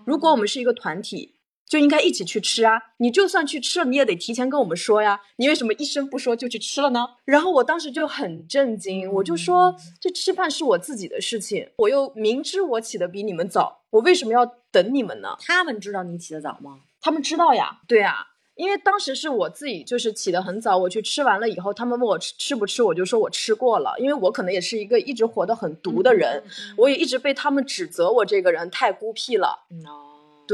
[0.06, 1.36] 如果我们是一个团体。
[1.72, 2.78] 就应该一起去吃啊！
[2.98, 5.22] 你就算去吃了，你也得提前跟我们说呀。
[5.38, 7.08] 你为什么一声不说就去吃了呢？
[7.24, 15.38] 然后我当时就很震惊，我就说这吃饭是我自己的事情，我又明知我起的比你们早，我为什么要等你们呢？
[15.40, 16.82] 他们知道你起得早吗？
[17.00, 17.80] 他们知道呀。
[17.88, 18.16] 对啊，
[18.56, 26.44] 因为当时是我自己就是起得很早，我去吃完了以后，他们问我吃吃不吃，我就说我吃过了，因为我可能也是一个一直活得很毒的人，
[26.76, 29.64] 我也一直被他们指责我这个人太孤僻了。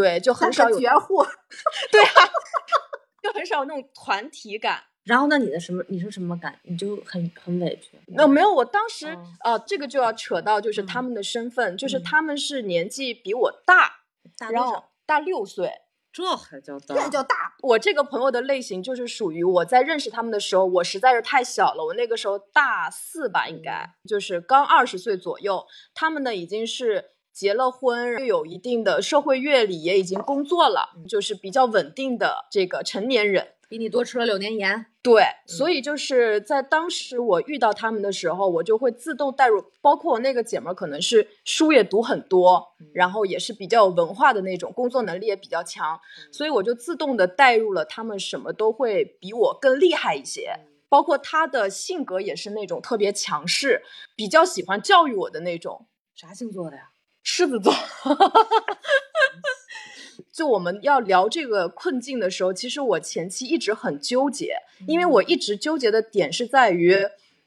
[0.01, 1.23] 对，就很少有绝户，
[1.91, 2.29] 对啊，
[3.23, 4.83] 就很少有那种团体感。
[5.05, 5.83] 然后，那你的什么？
[5.87, 6.59] 你是什么感？
[6.63, 7.97] 你就很很委屈？
[8.07, 14.01] 那没有，我当时呃，这个就要扯到就是他们的身份，就是他们是年纪比我大，
[14.37, 14.89] 大多少？
[15.07, 15.71] 大六岁，
[16.11, 16.93] 这还叫大？
[16.93, 17.55] 这叫大？
[17.63, 25.65] 我这个朋友的类型就是属于我在认识他们的时候，我实在是太小了，我那个时候大四吧，应该就是刚二十岁左右。
[25.95, 27.11] 他们呢，已经是。
[27.37, 34.87] 结了婚，又有一定的社会阅历，也已经工作了，就是比较稳定的这个成年人，比你多吃了六年盐。
[35.03, 45.99] 对，所以就是在当时我遇到他们的时候，我就会自动带入，包括我那个姐们儿，可能是书也读很多，然后也是比较有文化的那种，工作能力也比较强，
[46.31, 50.55] 所以我就自动的带入了他们，什么都会比我更厉害一些，
[50.89, 53.83] 包括他的性格也是那种特别强势，
[54.15, 55.85] 比较喜欢教育我的那种。
[56.15, 56.89] 啥星座的呀？
[57.29, 57.73] 狮子座，
[60.31, 64.55] 就我们要聊这个困境的时候，其实我前期一直很纠结，
[64.87, 66.95] 因为我一直纠结的点是在于，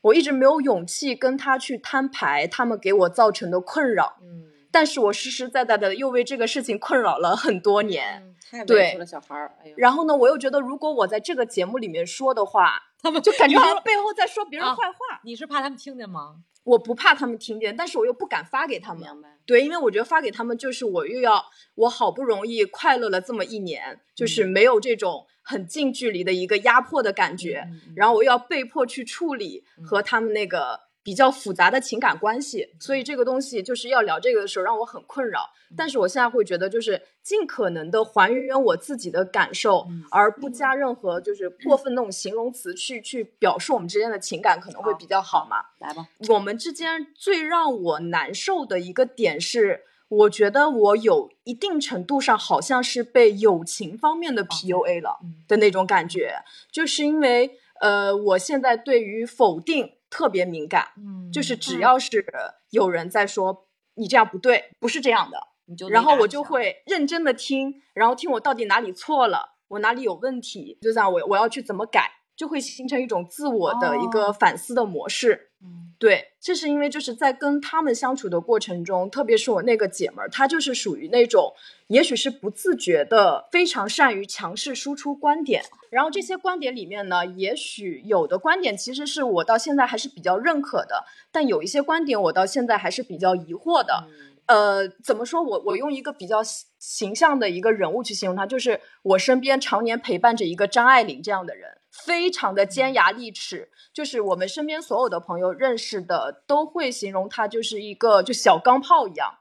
[0.03, 4.18] 我一直没有勇气跟他去摊牌，他们给我造成的困扰。
[4.20, 8.35] 嗯，但是我实实在在的又为这个事情困扰了很多年。
[8.51, 9.55] 太委屈了，小孩儿。
[9.78, 15.22] 然后呢，我又觉得如果我在这个节目里面说的话，他们就感觉好像背后在说别人坏话。
[15.24, 16.43] 你是怕他们听见吗？
[16.64, 19.08] 我不怕他们听见，但是我又不敢发给他们。
[19.46, 21.44] 对，因为我觉得发给他们就是我又要
[21.74, 24.50] 我好不容易快乐了这么一年，就是。
[24.50, 35.48] 没有这种很近距离的一个压迫的感觉，然后我又要被迫去处理和他们那个比较复杂的情感关系，所以这个东西就是要聊这个的时候让我很困扰。
[35.76, 45.59] 但是我现在会觉得，就是尽可能的还原我自己的感受，而不加任何就是过分那种形容词去去表述我们之间的情感，可能会比较好嘛。
[45.78, 56.42] 来吧，我们之间最让我难受的一个点是，我觉得我有一定程度上好像是被友情方面的 PUA 了的那种感觉，
[56.72, 59.92] 就是因为呃，我现在对于否定。
[60.11, 62.26] 特别敏感，嗯，就是只要是
[62.70, 75.49] 有人在说你这样不对，不是这样的，你就然后我就会认真的听，然后听我到底哪里错了，我哪里有问题，就这样我我要去怎么改，就会形成一种自我的一个反思的模式。
[75.62, 81.52] 嗯，对，这是因为就是在跟他们相处的过程中，特别是我那个姐们儿，她就是属于那种。
[81.88, 85.64] 也许是不自觉的，非常善于强势输出观点。
[85.90, 94.06] 然后这些观点里面呢，也许有的观点其实是我到现在还是比较认可的，但有一些观点我到现在还是比较疑惑的。
[94.46, 95.42] 呃，怎么说？
[95.42, 96.38] 我我用一个比较
[96.78, 103.70] 形象的一个人物去形容他，就是我身边常年陪伴着一个张爱玲这样的人，非常的尖牙利齿。
[103.93, 109.38] 就是我们身边所有的朋友认识的都会形容他就是一个就小钢炮一样。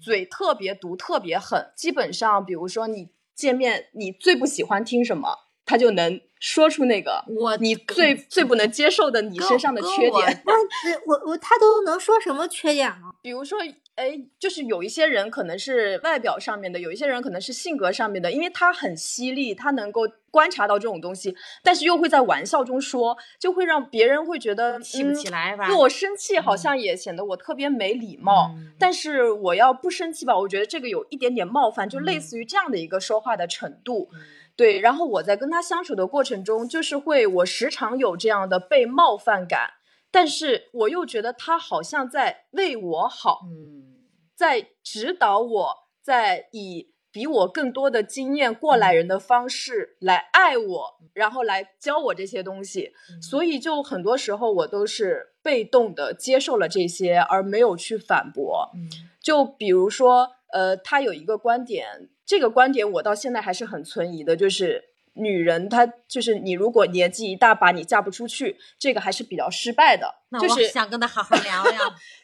[0.00, 1.72] 嘴特别毒，特别狠。
[1.76, 5.28] 基本上，比如说你见面，你最不喜欢听什么，
[5.64, 10.42] 他就能说出那个我你最最不能接受的你身上的缺点。
[10.44, 10.52] 那
[11.06, 13.14] 我我他都能说什么缺点啊？
[13.22, 13.58] 比如说。
[13.94, 25.66] 哎，就是有一些人可能是外表上面的，有一些人可能是性格上面的，因为他很犀利，他能够观察到这种东西，但是又会在玩笑中说，就会让别人会觉得气不起来吧？
[25.66, 34.08] 对我生气好像也显得我特别没礼貌，但是我要不生气吧，我觉得这个有一点点冒犯，就类似于这样的一个说话的程度。
[34.56, 39.70] 对，然后我在跟他相处的过程中，就是会我时常有这样的被冒犯感。
[40.12, 43.96] 但是我又觉得他好像在为我好，嗯，
[44.36, 52.92] 在指导我，在以比我更多的经验过来人的方式来爱我，然后来教我这些东西。
[53.22, 58.70] 所以就很多时候我都是被动的接受了这些，而没有去反驳。
[59.18, 64.91] 就比如说，呃，他有一个观点，这个观点我到现在还是很存疑的，就是。
[65.14, 70.21] 女人，她就是你，如果年纪一大把，你嫁不出去，这个还是比较失败的。
[70.40, 71.78] 就是想跟他好好聊聊。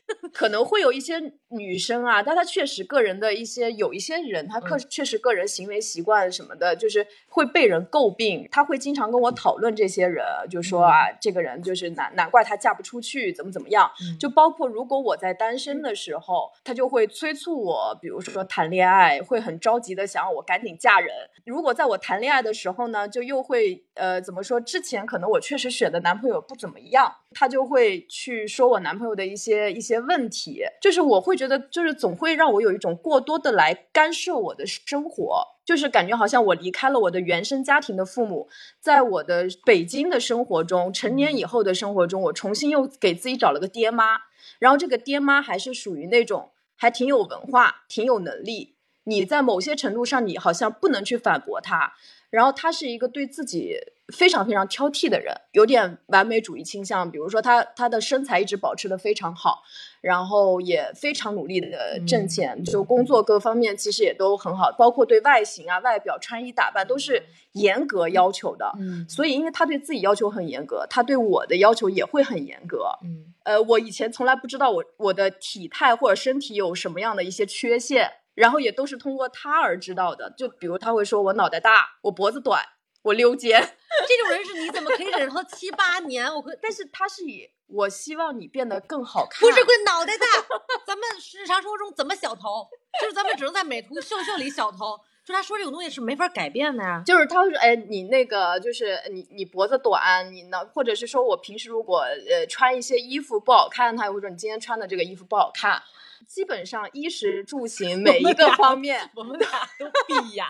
[0.32, 8.48] 可能会有一些女生啊，但她确实个人的一些，有一些人，她确确实个人行为习惯什么的，就是会被人诟病。
[8.50, 13.90] 她会经常跟我讨论这些人，就说啊，这个人就是难难怪她嫁不出去，怎么怎么样。
[14.18, 21.10] 就包括如果我在单身的时候，她就会催促我，比如说谈恋爱，会很着急的想让我赶紧嫁人。
[21.44, 24.58] 如果在我谈恋爱的时候呢，就又会呃怎么说？
[24.58, 29.98] 之前可能我确实选的男朋友不怎么样，她就会去说我男朋友的一些一些。
[30.00, 30.62] 问题。
[30.80, 38.48] 就是我会觉得，就是总会让我有一种过多的来干涉我的生活，就是感觉好像我离开了我的原生家庭的父母，
[38.80, 44.18] 在我的北京的生活中，成年以后的生活中，我重新又给自己找了个爹妈，
[44.58, 51.94] 然后这个爹妈还是属于那种还挺有文化、挺有能力，你在某些程度上你好像不能去反驳他，
[52.30, 53.76] 然后他是一个对自己。
[54.10, 57.10] 非常非常挑剔的人，有点完美主义倾向。
[57.10, 59.62] 比如说，他他的身材一直保持的非常好，
[60.00, 67.22] 然后也非常努力的挣钱，就工作各方面其实也都很好，包括对外形啊、外表、穿衣打扮都是
[67.52, 68.72] 严格要求的。
[68.80, 72.88] 嗯，所以因为他对自己要求很严格，他对我的要求也会很严格。
[73.04, 80.32] 嗯，呃，我以前从来不知道我我的体态或者身体有什么样的一些缺陷，然后也都是通过他而知道的。
[80.36, 82.62] 就比如他会说我脑袋大，我脖子短。
[83.02, 83.60] 我溜肩，
[84.08, 86.26] 这种人是你怎么可以忍受七八年？
[86.34, 90.26] 我可，但是他是以我希望你变得更好看，不是个脑袋大。
[90.84, 92.68] 咱们日常生活中怎么小头？
[93.00, 94.98] 就是咱们只能在美图秀秀里小头。
[95.24, 97.02] 就他说这种东西是没法改变的呀。
[97.06, 105.80] 就是他会说，哎，你那个就是你你脖子短，你呢，或者是说我平时如果呃穿一些衣服不好看，他也会说你今天穿的这个衣服不好看。
[106.26, 109.48] 基本上衣食住 行每一个方面，我们俩
[109.78, 110.44] 都闭眼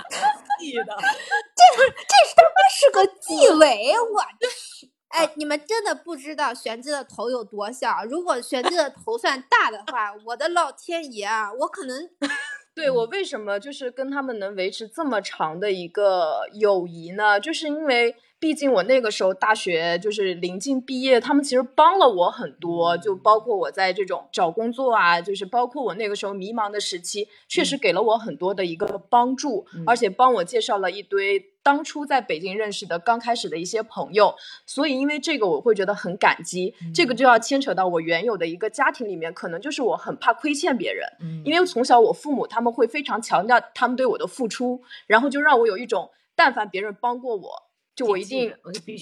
[0.59, 0.85] 记的。
[1.57, 4.23] 这这他妈是个 纪委，我
[4.81, 4.91] 去！
[5.09, 8.05] 哎，你们真的不知道玄机的头有多小。
[8.05, 12.11] 如果玄机的头算大的话，我的老天爷啊，我可能。
[12.75, 17.41] 对我为什么就是跟他们能维持这么长的一个友谊呢？
[17.41, 34.33] 就是因为毕竟我那个时候大学就是临近毕业，他们其实帮了我很多，就包括我在这种找工作啊，就是包括我那个时候迷茫的时期，确实给了我很多的一个帮助，而且帮我介绍了一堆当初在北京认识的刚开始的一些朋友，
[34.65, 36.73] 所以因为这个我会觉得很感激。
[36.95, 41.09] 这个就要牵扯到我原有的一个家庭里面，可能就是我很怕亏欠别人，
[41.45, 47.68] 因为从小我父母他们会非常强调他们对我的付出，然后就让我有一种但凡别人帮过我。
[47.99, 48.55] 就我一定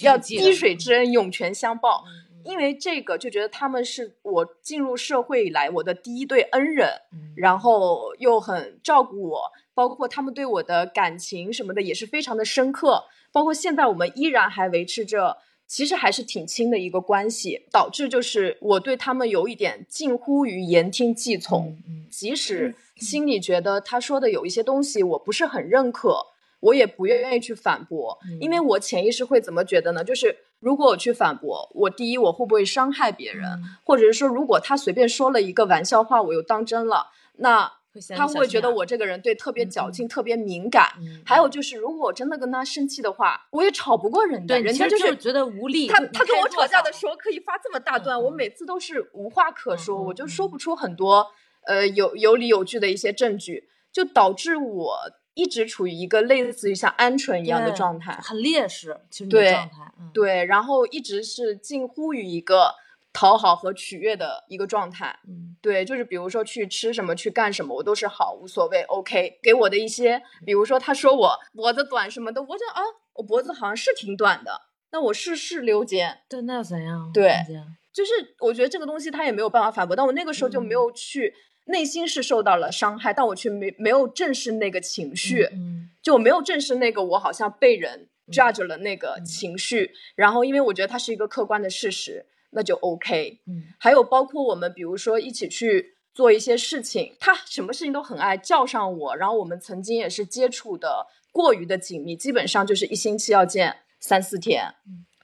[0.02, 2.02] 要滴水之恩涌泉相报，
[2.44, 6.88] 因为这个就觉得他们是我进入社会以来我的第一对恩人，
[7.36, 15.36] 然后又很照顾我，包括他们对我的感情什么的也是非常的深刻，包括现在我们依然还维持着，
[15.66, 21.76] 其实还是挺亲的一个关系，导致就是我对他们有一点近乎于言听计从，
[22.10, 26.28] 即使心里觉得他说的有一些东西我不是很认可。
[26.60, 30.02] 我也不愿意去反驳，因为我潜意识会怎么觉得呢？
[30.02, 37.70] 就是如果我去反驳，我第一我会不会伤害别人，或者是说如果他随便说了一个玩笑话，我又当真了，那
[38.16, 40.92] 他会觉得我这个人对特别矫情、特别敏感。
[41.24, 45.86] 还有就是，如果我真的跟他生气的话，我也吵不过人家，人家就是觉得无力。
[45.86, 51.26] 他他跟我吵架的时候可以发这么大段，我每次都是无话可说，我就说不出很多
[51.66, 54.96] 呃有有理有据的一些证据，就导致我。
[55.36, 62.74] 一直处于一个类似于像鹌鹑一样的状态，很劣势，其实对状态，对，然后一直是近乎于一个
[63.12, 69.38] 讨好和取悦的一个状态，嗯，对，就是比如说去吃什么，去干什么，我都是好无所谓，OK。
[69.42, 72.80] 给我的一些，比如说他说我脖子短什么的，我就啊，
[73.12, 77.10] 我脖子好像是挺短的，那我是是溜肩，对，那又怎样？
[77.12, 77.34] 对，
[77.92, 78.10] 就是
[78.40, 81.34] 我觉得这个东西他也没有办法反驳，但我那个时候就没有去。
[81.66, 85.48] 内心是受到了伤害，但我却没没有正视那个情绪，
[86.00, 89.92] 就没有正视那个我好像被人 judge 了那个情绪。
[90.14, 93.40] 然后，因为我觉得它是一个客观的事实，那就 OK。
[93.46, 99.16] 嗯，还有包括我们，比如说一起去做一些事情，他什么事情都很爱叫上我。
[99.16, 104.72] 然后我们曾经也是接触的过于的紧密，基本上就是一星期要见三四天。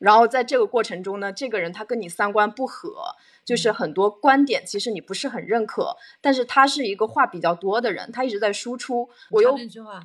[0.01, 3.15] 然后在这个过程中呢，这个人他跟你三观不合。
[3.45, 9.57] 就是很多观点，其实你不是很认可，但是他是一个话比较多的人，他一直在输出，我又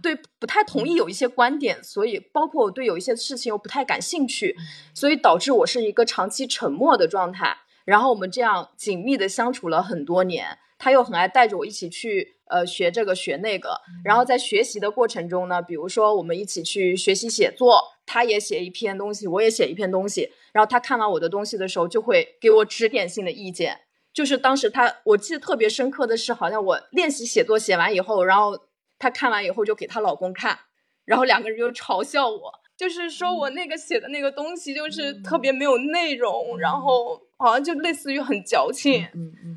[0.02, 4.56] 对不太同意有一些观点，所以包括我对有一些事情又不太感兴趣，
[4.94, 7.58] 所以导致我是一个长期沉默的状态。
[7.86, 17.94] 然后我们这样紧密的相处了很多年，他又很爱带着我一起去呃学这个学那个，然后在学习的过程中呢，比如说我们一起去学习写作。
[18.10, 23.82] 他也写一篇东西，我也写一篇东西，然后他看完我的东西的时候，就会给我指点性的意见。
[24.12, 28.60] 就是当时他，我记得特别深刻的是，好像我练习写作写完以后，然后
[28.98, 30.58] 他看完以后就给她老公看，
[31.06, 39.06] 然后两个人就嘲笑我，就是说我那个写的那个东西就是特别没有内容，然后好像就类似于很矫情，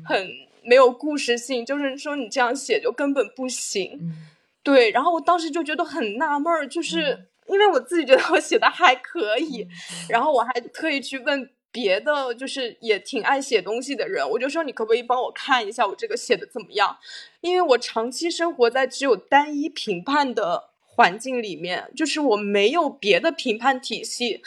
[0.05, 0.27] 很
[0.63, 4.13] 没有故事性，就是说你这样写就根本不行。
[4.61, 7.30] 对，然后我当时就觉得很纳闷儿，就是。
[7.51, 9.67] 因为我自己觉得我写的还可以，
[10.09, 16.97] 然后我还特意去问别的，就是也挺爱写东西的人，我就说你可不可以帮我看一下我这个写的怎么样？
[17.41, 24.41] 因为我长期生活在只有单一评判的环境里面，就是我没有别的评判体系，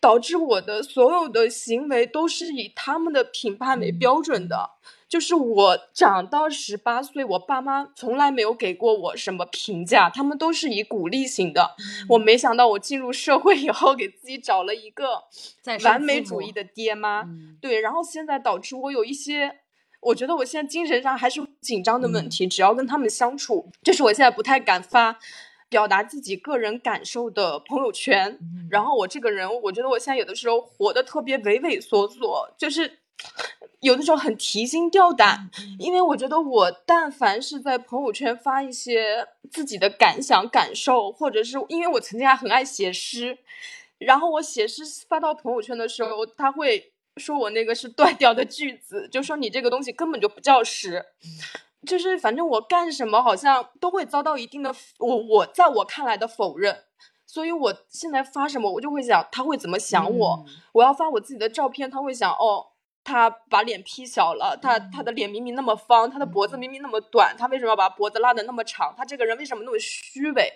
[0.00, 4.70] 导致我的所有的行为都是以他们的评判为标准的。
[5.10, 11.74] 就是我长到十八岁，我爸妈从来没有给过我什么评价，他们都是以鼓励型的。
[12.10, 15.24] 我没想到我进入社会以后，给自己找了一个
[15.84, 17.24] 完美主义的爹妈。
[17.60, 19.62] 对，然后现在导致我有一些，
[20.00, 22.46] 我觉得我现在精神上还是紧张的问题。
[22.46, 25.18] 只要跟他们相处，就是我现在不太敢发
[25.68, 28.38] 表达自己个人感受的朋友圈。
[28.70, 32.99] 然后我这个人，我觉得我现在有的时候活得特别畏畏缩缩，就是。
[33.80, 43.38] 有的时候很提心吊胆，因为我觉得我但凡是在朋友圈发一些自己的感想、感受，或者是因为我曾经还很爱写诗，
[43.96, 51.02] 然后我写诗发到朋友圈的时候，他会说我那个是断掉的句子，就说你这个东西根本就不叫诗，
[51.86, 56.84] 就是反正我干什么好像都会遭到一定的我我在我看来的否认，
[57.26, 62.66] 所以我现在发什么我就会想他会怎么想我，我要发我自己的照片，他会想哦。
[63.02, 68.94] 他把脸 P 小了，他他的脸明明那么方，他的脖子明明那么短，他为什么要把脖子拉的那么长？
[68.96, 70.52] 他这个人为什么那么虚伪？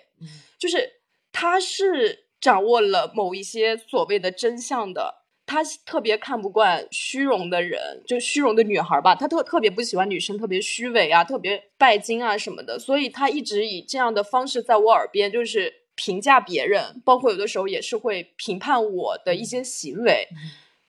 [0.57, 1.01] 就是
[1.31, 20.27] 他是掌握了某一些所谓的真相的，他特别看不惯虚荣的人，就虚荣的女孩吧，他特特别不喜欢女生特别虚伪啊，特别拜金啊什么的，所以他一直以这样的方式在我耳边就是评价别人，包括有的时候也是会评判我的一些行为，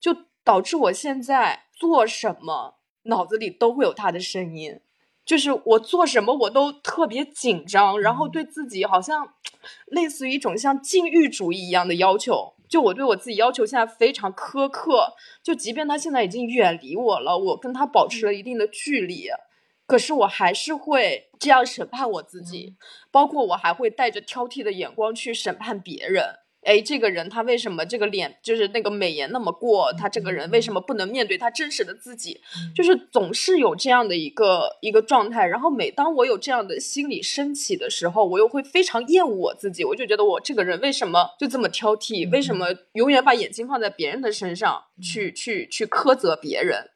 [0.00, 0.14] 就
[0.46, 4.78] 导致我现在做什么脑子里都会有他的声音，
[5.24, 9.34] 就是我做什么我都特别紧张，然后对自己好像
[9.86, 12.54] 类似于一种像禁欲主义一样的要求。
[12.68, 19.26] 就我对我自己要求现在非常苛刻，就即便他现在已经远离我了，我跟他保持了一定的距离，
[19.84, 22.76] 可是我还是会这样审判我自己，
[23.10, 26.45] 包括我还会带着挑剔的眼光去审判别人。
[26.66, 29.92] 哎，这个人他为什么这个脸就是那个美颜那么过？
[29.92, 32.40] 他这个人为什么不能面对他真实的自己？
[32.74, 35.46] 就是总是有这样的一个一个状态。
[35.46, 39.84] 然后每当我有这样的心理升起的时候，我又会非常厌恶我自己。
[39.84, 42.28] 我就觉得我这个人为什么就这么挑剔？
[42.32, 46.90] 为什么永远把眼睛放在别人的身上去去去苛责别人？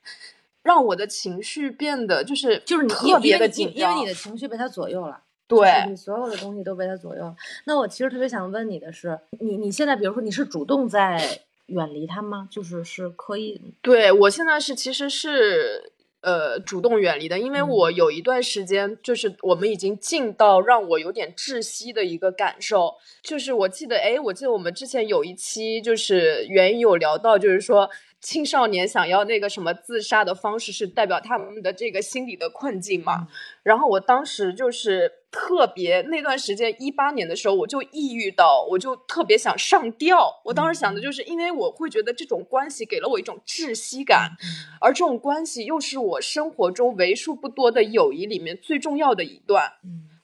[0.62, 5.22] 让我的情绪变得就是就是特别的紧张，因为你的情绪被他左右了。
[5.56, 7.34] 对你所有的东西都被他左右。
[7.64, 12.48] 那我其实特别想问你的是，你你现在比如说你是主动在远离他吗？
[12.50, 13.60] 就是是可以？
[13.82, 22.94] 对我现在是其实是呃主动远离的，因为我有一段时间就是我们已经近到让我有点窒息的一个感受。
[23.22, 27.90] 就是我记得哎，我记得我们之前有一期就是原因有聊到，就是说。
[28.20, 33.28] 青少年想要那个什么自杀的方式，是代表他们的这个心理的困境嘛？
[33.62, 40.42] 然后我当时就是特别那段时间，一八年的时候，我就抑郁到，我就特别想上吊。
[40.44, 44.32] 我当时想的就是，因为我会觉得这种关系给了我一种窒息感，
[44.80, 49.72] 而这种关系又是我生活中为数不多的友谊里面最重要的一段。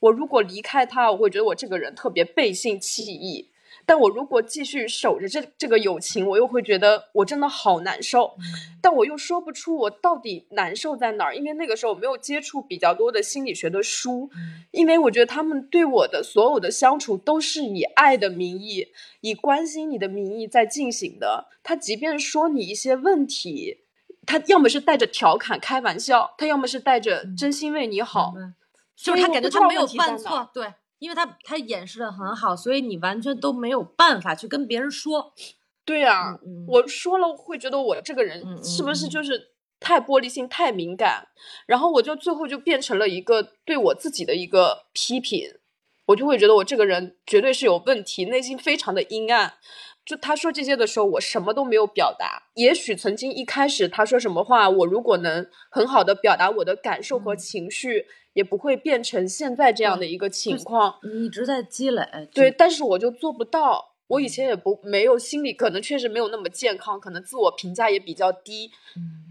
[0.00, 3.50] 我如果离开他，我会觉得我这个人特别背信弃义。
[3.88, 8.36] 但我如果继续守着这这个友情，我又会觉得我真的好难受，
[8.82, 14.28] 但我又说不出我到底难受在哪儿，因为那个时候我没有接触比较多的心理学的书，
[14.72, 18.88] 因为我觉得他们对我的所有的相处都是以爱的名义，
[19.20, 21.46] 以关心你的名义在进行的。
[21.62, 23.84] 他即便说你一些问题，
[24.26, 28.34] 他要么是带着调侃开玩笑，他要么是带着真心为你好，
[28.96, 30.74] 就是他感觉他没有犯错，对。
[30.98, 35.32] 因为他他掩饰的很好，所以你完全都没有办法去跟别人说。
[35.84, 41.28] 对呀，我说了会觉得我这个人是不是就是太玻璃心、太敏感？
[41.66, 45.58] 然后我就最后就变成了一个对我自己的一个批评，
[46.06, 49.54] 我就会觉得我这个人绝对是有问题，内心非常的阴暗。
[50.06, 52.44] 就他说这些的时候，我什么都没有表达。
[52.54, 58.06] 也许曾经一开始他说什么话，我如果能很好的表达我的感受和情绪。
[58.36, 62.06] 也不会变成现在这样的一个情况，你一直在积累。
[62.34, 63.94] 对，但是我就做不到。
[64.08, 68.70] 我以前也不没有心理，可能确实没有那么健康，可能自我评价也比较低。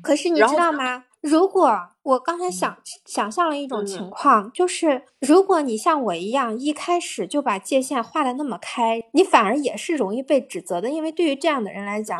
[0.02, 1.06] 可是你知道吗？
[1.26, 10.88] 如果我刚才想想象了一种情况，就是如果你像我一样一开始就把界限画的那么开，你反而也是容易被指责的。
[10.92, 12.16] 因为对于这样的人来讲，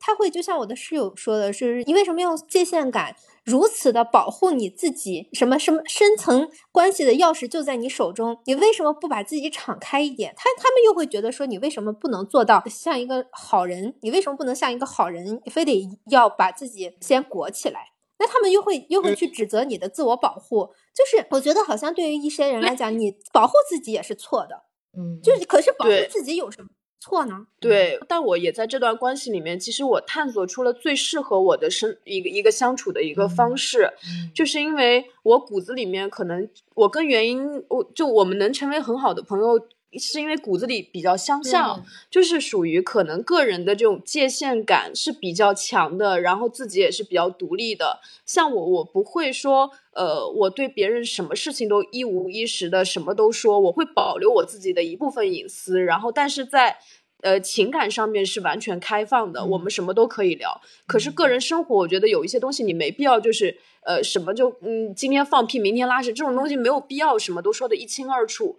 [0.00, 3.14] 他会就像我的室友说的，是你为什么用界限感？
[3.44, 10.32] 如此的保护你自己，什么什么深层关系的钥匙就在你手中，你为什么不把自己敞开一点？
[10.34, 13.94] 他他们又会觉得说，你为什么不能做到像一个好人？
[14.00, 17.90] 你为什么不能像一个好人，非得要把自己先裹起来？
[18.18, 20.72] 那他们又会又会去指责你的自我保护。
[20.94, 24.64] 就是我觉得好像对于一些人来讲，你保护自己也是错的。
[24.96, 26.68] 嗯，就是可是保护自己有什么？
[26.98, 27.46] 错呢？
[27.60, 33.92] 对，但我也在这段关系里面，其实我探索出了最适合我的生一个一个相处的一个方式，
[34.34, 39.68] 就是因为我骨子里面可能我跟原因，我就我们能成为很好的朋友。
[39.98, 48.00] 是因为骨子里比较相像，就是属于可能个人的这种界限感是比较强的，然后自己也是比较独立的。
[48.24, 55.82] 像我，我不会说，呃，我对别人什么事情都一五一十的什么都说，我会保留我自己的一部分隐私。
[55.82, 56.78] 然后，但是在
[57.22, 60.60] 呃情感上面是完全开放的，我们什么都可以聊。
[60.86, 68.56] 可是个人生活，我觉得有一些东西你没必要就是呃什么就嗯今天放屁明天拉屎这种东西没有必要什么都说的一清二楚。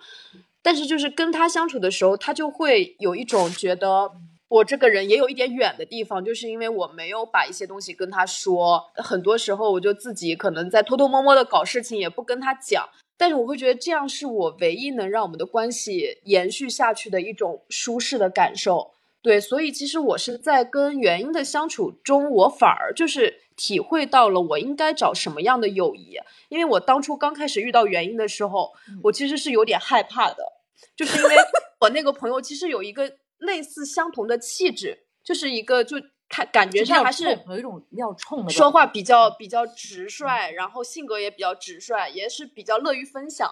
[0.67, 4.11] 但是就是跟他相处的时候，他就会有一种觉得
[4.49, 12.85] 我这个人也有一点远的地方，就是因为我没有把一些东西跟他说，很多时候我就自己可能在偷偷摸摸的搞事情，也不跟他讲。
[13.15, 18.91] 但是我会觉得这样是我唯一能让我们的关系延续下去的一种舒适的感受。
[19.21, 26.19] 对，所以其实我是在跟原因的相处中，我反而就是体会到了我应该找什么样的友谊。
[26.49, 28.73] 因为我当初刚开始遇到原因的时候，
[29.03, 30.56] 我其实是有点害怕的。
[30.95, 31.35] 就是因为
[31.81, 35.97] 我那个朋友其实有一个类似相同的气质，就是一个就
[36.29, 43.49] 他感觉上还是有一种比较冲的，说话比较比较直率，然后性格也比较直率，也是比较乐于分享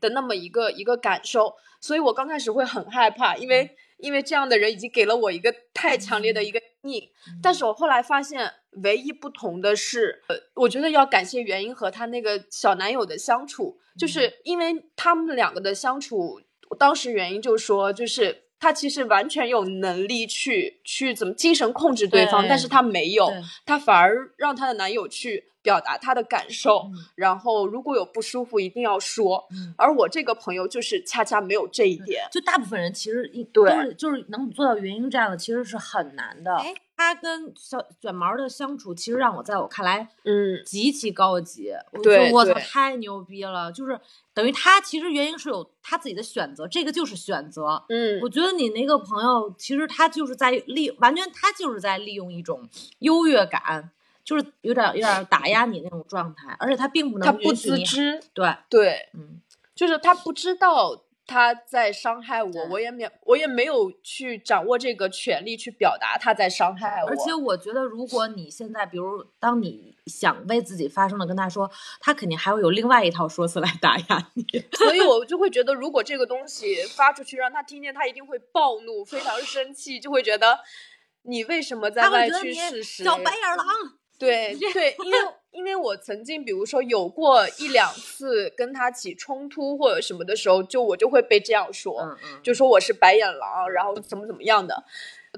[0.00, 1.54] 的那么一个一个感受。
[1.80, 6.42] 所以我刚开始会很害怕，因为因为这样的人已经给了我一个太强烈的。
[6.42, 7.10] 一个阴影。
[7.42, 8.50] 但是我后来发现，
[8.82, 16.40] 唯一不同的是，呃，我觉得要感谢元英和她那个小男友的相处，就是因为他们两个的相处，
[16.76, 18.44] 当时原因就是说，就是。
[18.60, 23.32] 他其实完全有能力去去怎么精神控制对方，但是他没有，
[23.64, 29.46] 他反而让她的男友去表达他的感受，然后如果有不舒服一定要说。
[29.76, 36.58] 而我这个朋友就是恰恰没有这一点，就大部分人其实都是就是能做到原因这样的，其实是很难的。
[36.96, 41.70] 他跟小卷毛的相处，其实让我在我看来，嗯，极其高级。
[42.02, 43.70] 对，我操，太牛逼了！
[43.70, 44.00] 就是
[44.34, 47.84] 等于他其实原因是有他自己的选择，这个就是选择。
[47.88, 52.68] 嗯，我觉得你那个朋友，其实他就是在利，完全他就是在利用一种
[52.98, 53.92] 优越感，
[54.28, 58.20] 就是有点有点打压你那种状态，而且他并不能，他不自知。
[58.34, 59.40] 对对，嗯，
[59.74, 61.04] 就是他不知道。
[61.30, 67.10] 他在伤害我，我也没，我也没有去掌握这个权利去表达他在伤害我。
[67.10, 74.42] 而且我觉得，如果你现在，比如当你想为自己发声的跟他说，他肯定还会有另外一套说辞来打压你。
[74.72, 80.60] 所以我就会觉得，如果这个东西发出去让他听见，他一定会暴怒，非常生气，就会觉得
[81.24, 83.04] 你为什么在歪曲事实？
[83.04, 83.66] 小白眼狼。
[84.18, 85.18] 对对，因为。
[85.50, 94.84] 因为我曾经，比如说有过一两次跟他起冲突或者什么的时候，就我就会被这样说，就说我是白眼狼，然后怎么怎么样的，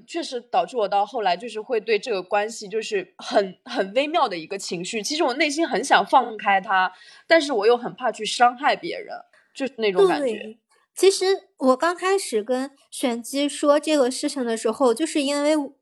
[0.07, 5.03] 确实导致我到后来就是会对这个关系就是很很微妙的一个情绪。
[5.03, 6.93] 其实我内心很想放开他，
[7.27, 9.17] 但是我又很怕去伤害别人，
[9.55, 10.59] 就是那种感觉。
[11.01, 11.25] 其实
[11.57, 15.73] 我刚开始跟玄机说这个事情的时候，就是因为我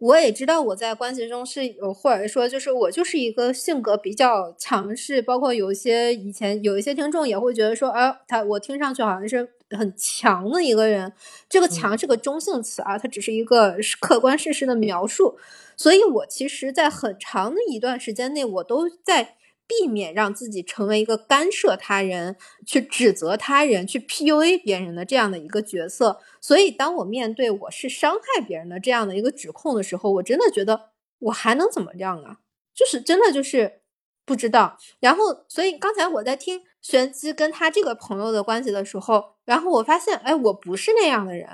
[0.00, 11.10] 我也知道我在关系中是有，或者说就是我就是一个性格比较强势，包括有一些以前有一些听众也会觉得说，啊，他我听上去好像是很强的一个人。
[11.48, 15.38] 这个强是个中性词啊，它只是一个客观事实的描述。
[15.74, 19.36] 所以我其实，在很长的一段时间内，我都在。
[19.66, 26.20] 避免让自己成为一个干涉他人、去指责他人、去 PUA 别人的这样的一个角色。
[26.40, 32.38] 所以，当我面对我是伤害别人的这样的一个指控的时候，我真的觉得我还能怎么样啊？
[32.74, 33.80] 就是真的就是
[34.24, 34.78] 不知道。
[35.00, 41.48] 然后，所以刚才我在听玄机跟他这个朋友的关系的时候，然后我发现，哎，我不是那样的人，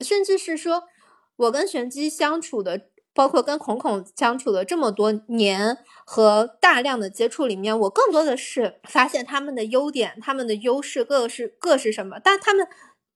[0.00, 0.84] 甚至是说
[1.36, 2.88] 我跟玄机相处的。
[3.18, 12.64] 包括跟孔孔相处了这么多年和大量的接触里面，我更多的是发现他们的优点，他们的优势各是各是什么，但他们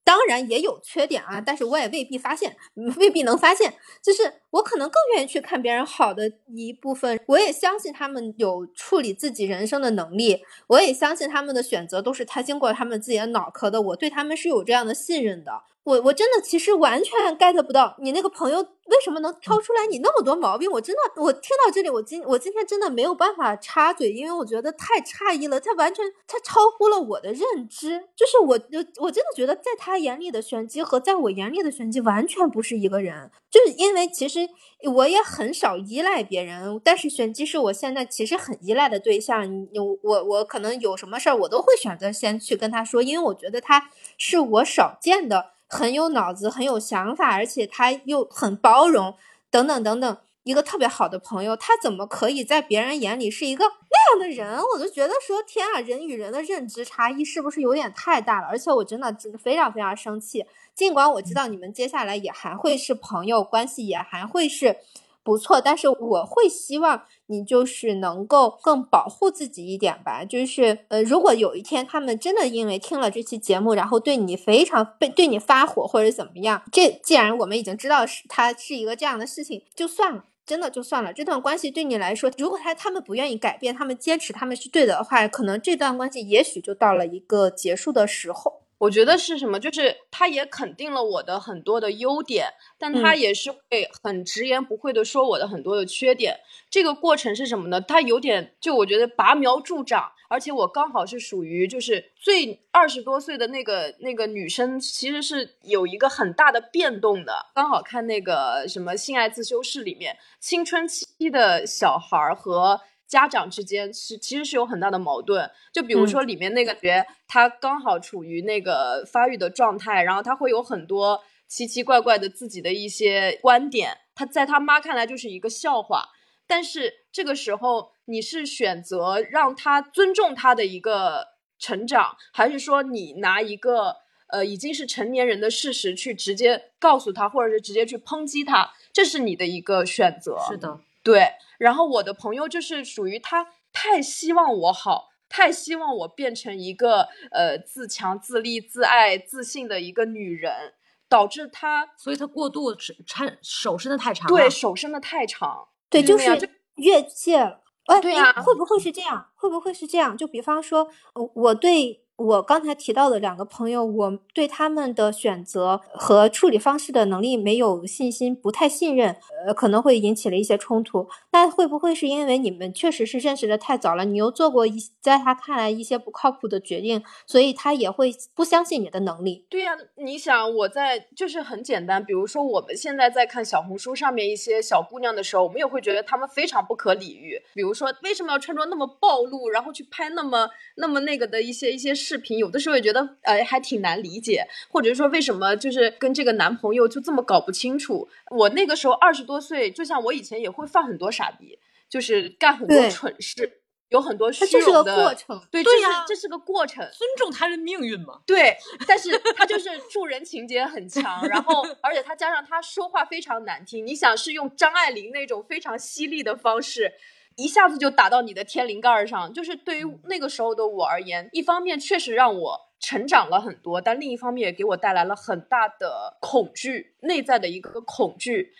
[0.02, 2.56] 当然也有缺点啊，但是我也未必发现，
[2.96, 15.52] 未必能发现，就是我可能更愿意去看别人好的一部分，我也相信他们有处理自己人生的能力，我也相信他们的选择都是他经过他们自己的脑壳的，我对他们是有这样的信任的。
[15.84, 28.58] 我我真的其实完全 get 不到你那个朋友为什么能挑出来你那么多毛病，我真的我听到这里，我今我今天真的没有办法插嘴，因为我觉得太诧异了，他完全他超乎了我的认知，就是我
[29.00, 34.48] 我真的觉得在他眼里的玄机和在我眼里的玄机完全不是一个人，就是因为其实
[34.94, 45.51] 我也很少依赖别人，但是玄机是我现在其实很依赖的对象，我我我可能有什么事儿我都会选择先去跟他说，因为我觉得他是我少见的。
[45.72, 49.14] 很有脑子，很有想法，而且他又很包容，
[49.50, 54.60] 等等等等，一个特别好的朋友，他怎么可以在别人眼里是一个那样的人？
[54.74, 58.48] 我就觉得说，天啊，人与人的认知差异是不是有点太大了？
[58.48, 60.44] 而且我真的真的非常非常生气，
[60.74, 64.76] 尽管我知道你们接下来也还会是朋友关系，也还会是。
[65.24, 70.24] 不错，但是我会希望你就是能够更保护自己一点吧。
[70.24, 81.12] 就是呃，如果有一天他们真的因为听了这期节目，然后对你非常被对你发火或者怎么样，这既然我们已经知道是他是一个这样的事情，就算了，真的就算了。
[81.12, 88.61] 这段关系对你来说，如果他他们不愿意改变，他们坚持他们是对的话，可能这段关系也许就到了一个结束的时候。
[88.82, 89.60] 我觉得是什么？
[89.60, 92.48] 就是他也肯定了我的很多的优点，
[92.80, 96.40] 但他也是会很直言不讳的说我的很多的缺点。
[96.68, 97.80] 这个过程是什么呢？
[97.80, 107.46] 他有点就我觉得拔苗助长，而且我刚好是属于就是最二十多岁的那个那个女生，其实是有一个很大的变动的。
[107.54, 112.80] 刚好看那个什么性爱自修室里面，青春期的小孩儿和。
[113.12, 126.08] 家长之间是其实是有很大的矛盾，就比如说里面那个角，他刚好处于那个发育的状态，然后他会有很多奇奇怪怪的自己的一些观点，他在他妈看来就是一个笑话。
[126.46, 131.26] 但是这个时候，你是选择让他尊重他的一个
[131.58, 133.96] 成长，还是说你拿一个
[134.28, 138.72] 呃已经是成年人的事实去直接告诉他，或者是直接去抨击他？
[138.90, 140.38] 这是你的一个选择。
[140.48, 141.32] 是的，对。
[141.62, 150.74] 然后我的朋友就是属于他太希望我好，太希望我变成一个呃自强、自立、自爱、自信的一个女人，
[151.08, 155.68] 导致他，所以他过度伸手伸的太长，对手伸的太长。
[155.88, 157.60] 对，就是越界了。
[157.86, 159.30] 哎，对呀，会不会是这样？
[159.36, 160.16] 会不会是这样？
[160.16, 160.88] 就比方说，
[161.34, 162.00] 我对。
[162.22, 171.08] 我刚才提到的两个朋友，我对他们的选择和处理方式的能力没有信心，不太信任，呃，可能会引起了一些冲突。
[171.32, 179.46] 那会不会是因为你们确实是认识的太早了，你又做过一在他看来一些不靠谱的决定，所以他也会不相信你的能力？
[179.48, 187.40] 对呀，你想我在就是很简单，比如说我们现在在看小红书上面一些小姑娘的时候，我们也会觉得她们非常不可理喻。
[187.54, 191.92] 比如说为什么要穿着那么暴露，然后去拍那么那么那个的一些一些。
[192.12, 198.06] 视频有的时候也觉得，呃，还挺难理解，或者是说为什么就是跟这个男朋友就这么搞不清楚。
[198.30, 201.58] 我那个时候二十多岁，就像我以前也会犯很多傻逼，
[201.88, 205.40] 就是干很多蠢事，有很多虚荣的过程。
[205.50, 208.20] 对，对呀，这是个过程，尊重他人命运嘛。
[208.26, 208.54] 对，
[208.86, 213.86] 但是他就是助人情节很强，然后而且他加上他说话非常难听。
[213.86, 216.92] 你想是用张爱玲那种非常犀利的方式。
[217.36, 228.52] 一下子就打到你的天灵盖上，就是对于那个时候的我而言，一方面确实让我成长了很多，但另一方面也给我带来了很大的恐惧，内在的一个恐惧。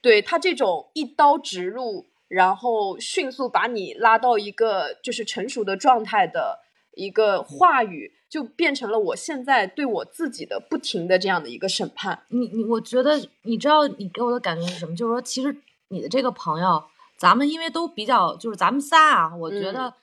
[0.00, 6.60] 对他这种一刀直入，然后迅速把你拉到一个就是成熟的状态的
[6.94, 12.24] 一个话语，就变成了我现在对我自己的不停的这样的一个审判。
[12.28, 14.94] 你你，我觉得你知道你给我的感觉是什么？
[14.94, 15.56] 就是说，其实
[15.88, 16.82] 你的这个朋友。
[17.22, 19.94] 咱们因为都比较，就是咱们仨啊，我觉得，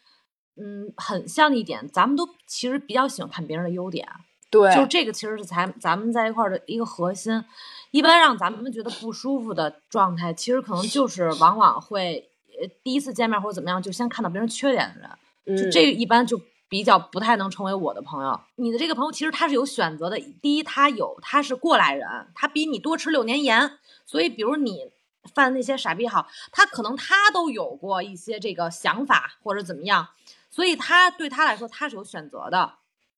[0.56, 4.08] 嗯，很像一点，咱们都其实比较喜欢看别人的优点，
[4.50, 7.44] 对，就这个其实是咱咱们在一块儿的一个核心。
[7.91, 12.30] 一般让咱们觉得不舒服的状态，其实可能就是往往会，
[12.62, 15.02] 呃，第一次见面或者怎么样，就先看到别人缺点的
[15.44, 16.40] 人，就这个一般就
[16.70, 18.40] 比较不太能成为我的朋友。
[18.56, 24.90] 你的这个朋友其实他是有选择的，第一他有他是过来人，他比你多吃六年盐，所以比如你。
[25.34, 30.08] 犯那些傻逼好，他可能他都有过一些这个想法或者怎么样，
[30.50, 32.74] 所以他对他来说他是有选择的，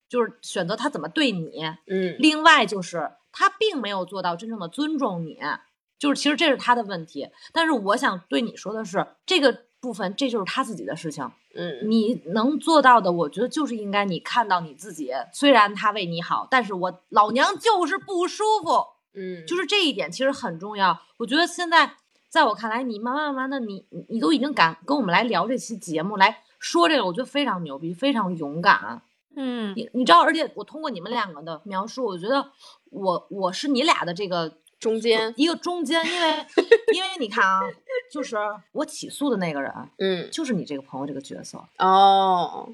[0.09, 1.63] 就是选择他怎么对你。
[1.87, 5.39] 嗯，另外就是他并没有做到真正的尊重你，
[5.97, 7.29] 就是其实这是他的问题。
[7.53, 11.31] 但是我想对你说的是，这个部分这就是他自己的事情。
[11.53, 18.85] 嗯，你能做到的，我觉得就是应该你看到你自己，虽然他为你好，但是我老娘就是不舒服。
[19.13, 21.01] 嗯，就是这一点其实很重要。
[21.17, 21.95] 我觉得现在。
[22.31, 29.01] 在我看来，你慢慢慢慢的，你你都已经敢跟我们来聊这期节目，来说这个，我觉得非常牛逼，非常勇敢。
[29.35, 32.49] 嗯，你你知道，而且我通过你们两个的描述，我觉得
[32.85, 36.45] 我我是你俩的这个中间一个中间，因为
[36.93, 37.59] 因为你看啊，
[38.09, 38.37] 就是
[38.71, 42.69] 我起诉的那个人，嗯，就是你这个朋友这个角色哦，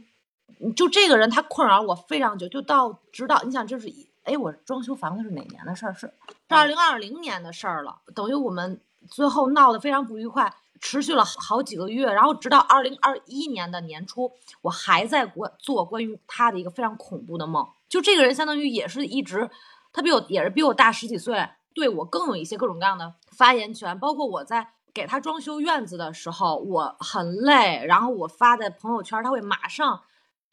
[0.75, 3.91] 就这个人他困扰我非常久，就到直到你想，这是
[4.27, 5.93] 哎，我装修房子是哪年的事儿？
[5.93, 6.13] 是是
[6.49, 8.79] 二零二零年的事儿了，等于我们。
[9.09, 14.29] 最后闹得非常不愉快，持续了好几个月，然后直到二零二一年的年初，
[14.61, 17.65] 我还在关做关于他的一个非常恐怖的梦。
[17.87, 19.49] 就这个人相当于也是一直，
[19.93, 23.97] 他比我也是比我大十几岁，对我更有一些各种各样的发言权。
[23.97, 30.01] 包括我在给他装修院子的时候，我很累，然后我发在朋友圈，他会马上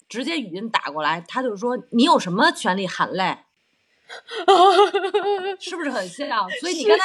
[0.09, 3.39] 直接语音打过来，他就说你有什么权利喊累？
[5.61, 6.49] 是不是很像？
[6.61, 7.05] 所以你刚才，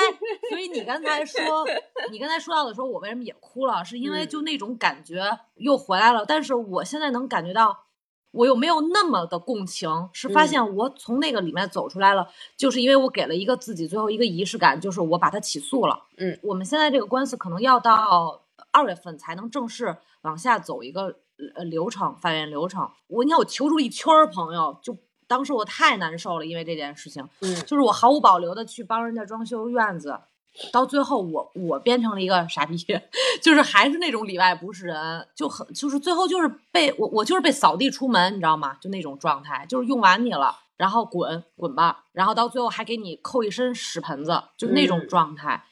[0.49, 1.65] 所以你刚才说，
[2.11, 3.84] 你刚才说到的时候，我为什么也哭了？
[3.84, 6.26] 是因为就那种感觉又回来了。
[6.26, 7.86] 但是我现在能感觉到，
[8.31, 12.27] 我又没有那么的共情，是发现我从那个里面走出来了，
[12.57, 16.06] 就是因为我给了一个自己最后一个仪式感，就是我把他起诉了。
[16.18, 21.15] 嗯，我们现在这个官司可能要到二月份才能正式往下走一个
[21.56, 22.90] 呃流程，法院流程。
[23.07, 24.98] 我你看，我求助一圈朋友就。
[25.30, 30.19] 当时我太难受了，因为这件事情，嗯，就是我毫无保留的去帮人家装修院子，
[30.73, 32.76] 到最后我我变成了一个傻逼，
[33.39, 38.76] 就是还是那种里外不是人，就很就是最后就是被我我就是被扫地出门，你知道吗？
[38.81, 45.64] 就那种状态，就是用完你了，然后滚滚吧，然后到最后还给你扣一身屎盆子，就那种状态，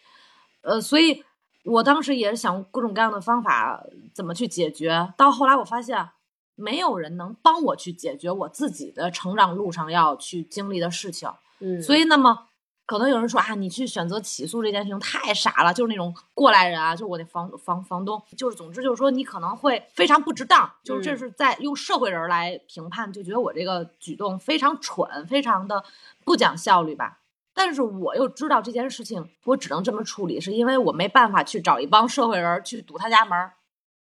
[0.62, 1.24] 呃，所以
[1.64, 6.10] 我当时也是想各种各样的方法怎么去解决，到后来我发现。
[6.58, 11.30] 没有人能帮我去解决我自己的成长路上要去经历的事情，
[11.60, 12.48] 嗯，所以那么
[12.86, 25.84] 可能有人说啊，你去选择起诉这件事情太傻了，就是那种过来人啊，就是我那房房房东，就是总之就是说你可能会非常不值当，就是这是在用社会人来评判，就觉得我这个举动非常蠢，非常的
[26.26, 27.20] 不讲效率吧。
[27.54, 33.50] 但是我又知道这件事情我只能这么处理，是因为我没办法去找一帮社会人去堵他家门，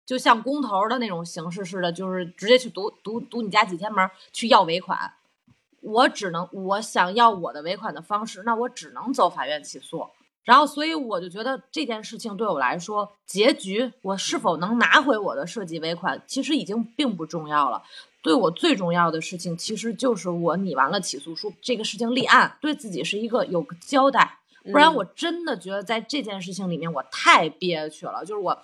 [0.06, 5.14] 就像工头的那种形式似的，就是直接去堵堵堵你家几天门去要尾款。
[5.82, 10.06] 我只能，我想要我的尾款的方式，那我只能走法院起诉。
[10.44, 17.84] 然后，所以我就觉得这件事情对我来说，结局我是否能拿回我的设计尾款，其实已经并不重要了。
[18.24, 24.40] 对我最重要的事情，其实就是我拟完了起诉书，这个事情立案，对自己是一个有个交代。
[24.64, 28.24] 不然，我真的觉得在这件事情里面，我太憋屈了。
[28.24, 28.56] 就是我，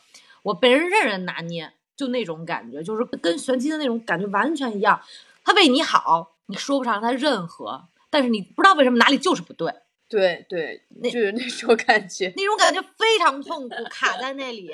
[0.48, 5.02] 我被人任人拿捏，就那种感觉，就是跟玄机的那种感觉完全一样。
[5.44, 6.34] 他为你好。
[6.50, 9.70] 你说不上他任何，但是你不知道为什么哪里就是不对。
[10.08, 14.72] 对对，那就是那种感觉，那种感觉非常痛苦，卡在那里。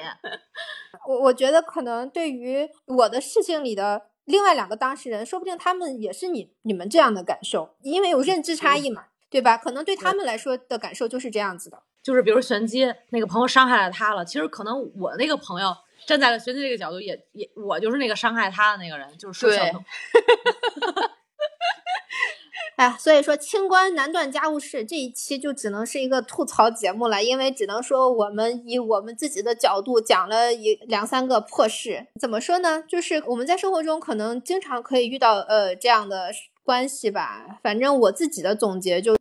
[1.10, 9.58] 我我觉得可能对于我的事情里的另外两个当事人，说不定他们也是你你们这样的感受，因为有认知差异嘛，对吧？
[9.58, 11.82] 可能对他们来说的感受就是这样子的。
[12.04, 15.74] 就是比如玄机那个朋友伤害了他了，其实可能我那个朋友
[16.06, 19.84] 站在了玄机这个角度，也也我就是那个伤害他的那个人，就是说小东。
[22.76, 32.08] 哎，所以说清官难断家务事，这一期就只能是一个吐槽节目了，因为只能说我们以我们自己的角度讲了一两三个破事。
[32.20, 32.84] 怎么说呢？
[32.88, 36.32] 就是我们在生活中可能经常可以遇到呃这样的
[36.64, 37.60] 关系吧。
[37.62, 39.12] 反正我自己的总结就